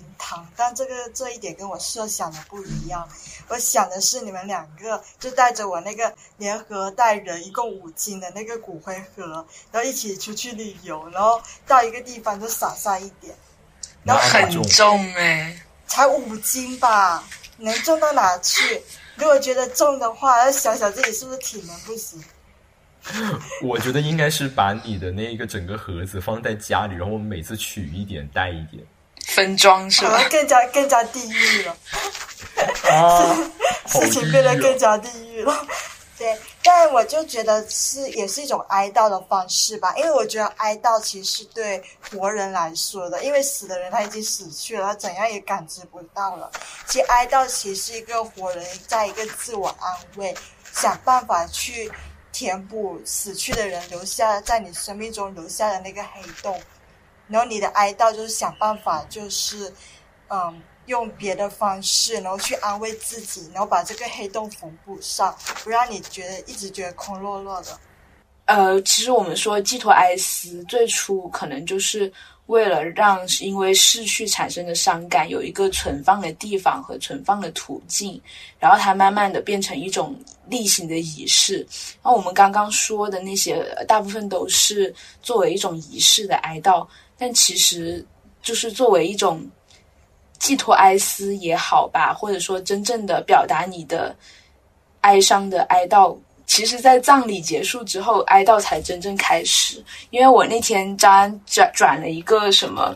[0.57, 3.09] 但这个这一点跟我设想的不一样。
[3.49, 13.35] 我想的是你们两个就带着我那个联合带人一共五斤的那个骨灰盒，然后一起出去旅游，然后到一个地方就撒上一点，
[14.05, 17.23] 然后很重重哎、才五斤吧，
[17.59, 18.83] 能重到哪去？
[19.17, 22.23] 如果觉得重的话，要想想自己是不是体能不行。
[23.63, 28.83] 我觉得应该是把你的那个整个盒子放在家里，然后我们每次取一点带一点。
[29.27, 30.23] 分装是吧？
[30.31, 31.77] 更加更加地狱了。
[32.91, 33.37] 啊，
[33.87, 35.67] 事情变得更加地狱了。
[36.19, 46.49] 对，但我就觉得是也是一种哀悼的方式吧，因为我觉得哀悼其实是对活人来说的，因为死的人他已经死去了，他怎样也感知不到了。
[46.87, 50.33] 其实哀悼其实是一个活人在一个自我安慰，
[50.73, 51.91] 想办法去
[52.31, 56.63] 填补死去的人留下在你生命中留下的那个黑洞，
[57.33, 59.73] 然后你的哀悼就是想办法就是，
[60.29, 60.63] 嗯。
[60.87, 67.79] 用别的方式，然后去安慰自己，然后把这个黑洞缝补上，不让你觉得一直觉得空落落的。
[68.47, 72.13] 呃，其实我们说寄托哀思，最初可能就是
[72.47, 78.21] 为了让因为逝去产生的伤感有一个存放的地方和存放的途径，
[78.59, 80.17] 然后它慢慢的变成一种
[80.49, 81.59] 例行的仪式。
[82.03, 86.85] 然后我们刚刚说的那些，大部分都是作为一种仪式的哀悼，
[87.23, 88.05] 但其实
[88.43, 89.49] 就是作为一种
[90.41, 94.13] 寄托哀思也好吧，或者说真正的表达你的
[95.03, 96.19] 哀伤的哀悼。
[96.47, 99.81] 其实，在葬礼结束之后，哀悼才真正开始。
[100.11, 102.93] 因为我那天张安转转了一个什么，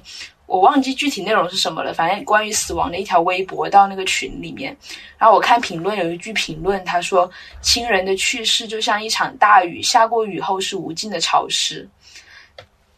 [0.46, 4.76] 我忘记具体内容是什么了，反正关于死亡的一条微博到那个群里面。
[5.16, 7.30] 然后我看评论有一句评论，他说
[7.62, 11.88] ：“亲人的去世就像一场大雨，下过雨后是无尽的潮湿。”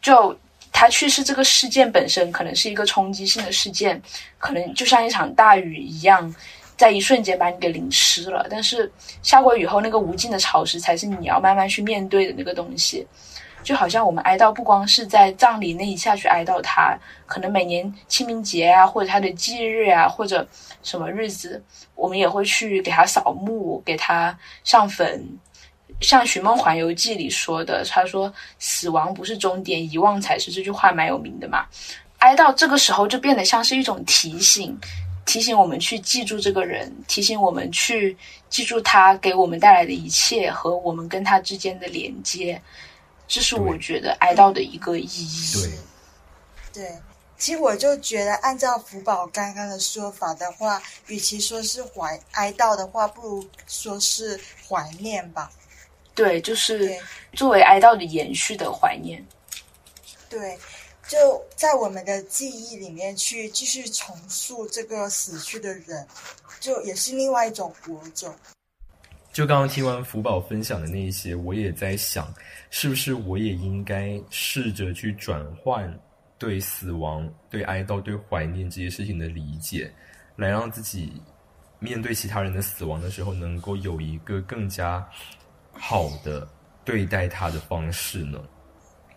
[0.01, 0.35] 就
[0.71, 4.01] 他去世这个事件本身可能是一个冲击性的事件，
[4.37, 6.33] 可能就像一场大雨一样，
[6.77, 8.47] 在一瞬间把你给淋湿了。
[8.49, 8.91] 但是
[9.21, 13.05] 下过雨后，那个无尽的潮湿才是你要慢慢去面对的那个东西。
[13.61, 20.47] 就好像我们哀悼不光是在葬礼那一下去哀悼他，可能每年清明节啊，或者他的忌日啊，或者
[20.81, 21.61] 什么日子，
[21.93, 25.21] 我们也会去给他扫墓，给他上坟，
[26.01, 30.51] 像《寻梦环游记》里说的，他说死亡不是终点，遗忘才是。
[30.51, 31.65] 这句话蛮有名的嘛。
[32.19, 34.77] 哀悼这个时候就变得像是一种提醒，
[35.25, 38.17] 提醒我们去记住这个人，提醒我们去
[38.49, 42.61] 记住他给我们带来的一切和我们跟他之间的连接。
[43.27, 45.53] 这是我觉得哀悼的一个意义。
[46.73, 46.91] 对，对。
[47.37, 55.49] 其实我就觉得，按照福宝刚刚的说法的话，与其说是怀哀悼的话，不如说是怀念吧。
[56.19, 56.93] 对，就是
[57.31, 59.25] 作为哀悼的延续的怀念。
[60.29, 60.57] 对，
[61.07, 61.17] 就
[61.55, 66.05] 在我们的记忆里面去继续重塑这个死去的人，
[66.59, 68.35] 就也是另外一种活着。
[69.31, 72.33] 就刚刚听完福宝分享的那一些，我也在想，
[72.69, 75.97] 是不是我也应该试着去转换。
[76.37, 79.89] 对死亡、对哀悼、对怀念这些事情的理解，
[80.37, 81.21] 来让自己
[81.79, 85.05] 面对其他人的死亡的时候，能够有一个更加
[85.79, 86.47] 好的
[86.83, 88.39] 对待他的方式呢？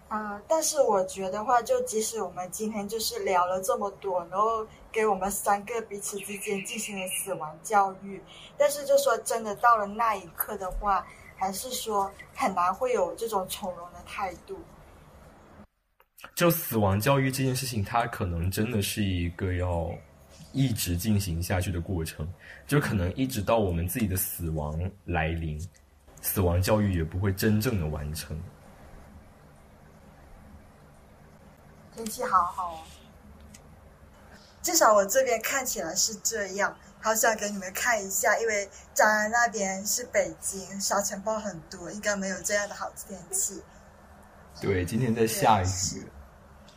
[0.08, 8.22] 啊，但是我觉得话，就即使我们今天就是聊了这么多，然后给我们三个彼此之间进行了死亡教育，
[8.58, 14.58] 但是就说真的，到了那一刻的话，还是说很难会有这种从容的态度。
[16.34, 19.90] 就死亡教育这件事情，它可能真的是一个要
[20.52, 22.30] 一直进行下去的过程，
[22.66, 25.58] 就可能一直到我们自己的死亡来临，
[26.22, 28.40] 死亡教育也不会真正的完成。
[31.94, 32.78] 天气好好哦，
[34.62, 36.74] 至少我这边看起来是这样。
[37.04, 43.60] 好想给你们看一下，因为张安那边是北京，沙尘暴很多，应该没有这样的好天气。
[44.60, 46.06] 对，今天在下雨。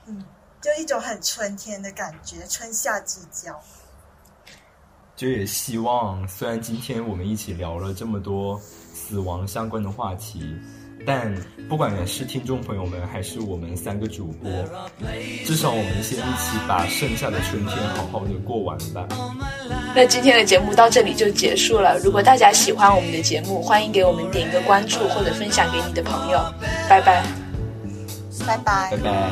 [0.07, 0.25] 嗯，
[0.59, 3.61] 就一种很春天的感觉，春夏之交。
[5.15, 8.59] 就也希望，虽然今天我们一起聊了这么多
[8.95, 10.55] 死亡相关的话题，
[11.05, 11.35] 但
[11.67, 14.49] 不管是听众朋友们，还是我们三个主播，
[15.45, 19.05] 至少我们先一起把剩下的春天好好的过完吧。
[19.93, 21.99] 那今天的节目到这里就结束了。
[21.99, 26.39] 如果大家喜欢我们的节目，欢迎给我们点一个关注，或者分享给你的朋友。
[26.89, 27.21] 拜拜，
[28.47, 29.29] 拜拜，拜拜。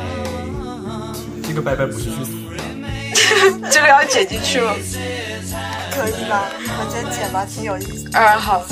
[1.42, 2.32] 这个拜拜不是去死
[3.70, 4.74] 这个要剪进去吗？
[5.90, 8.08] 可以吧，我觉得剪吧挺有意思。
[8.16, 8.62] 啊好，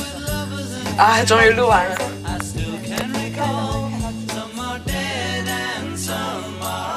[0.98, 1.97] 啊终于录完了。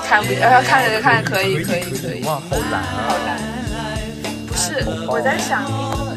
[0.07, 2.23] 看不，呃看着看着可以可以可以。
[2.23, 2.85] 哇，好难啊！
[3.07, 3.37] 好难。
[4.47, 5.63] 不是，我在想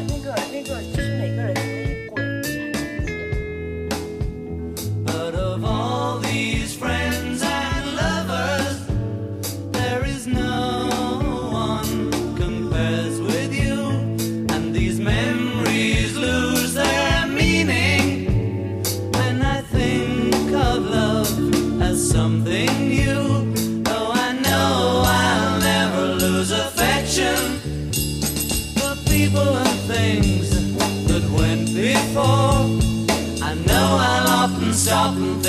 [0.07, 1.59] 那个那个那个，就是每个人的
[2.09, 2.23] 鬼。
[6.69, 7.18] stop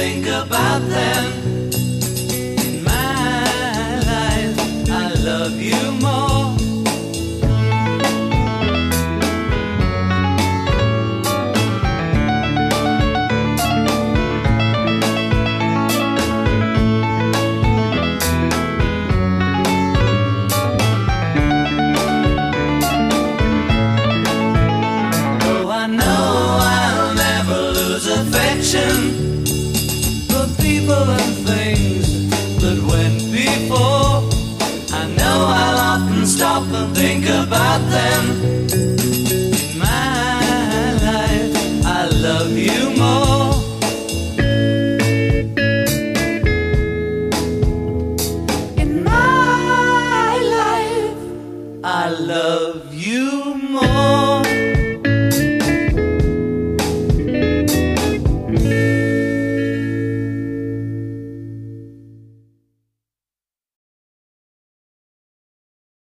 [0.01, 1.25] think about them.
[2.65, 3.45] In my
[4.11, 4.57] life,
[4.89, 6.30] I love you more.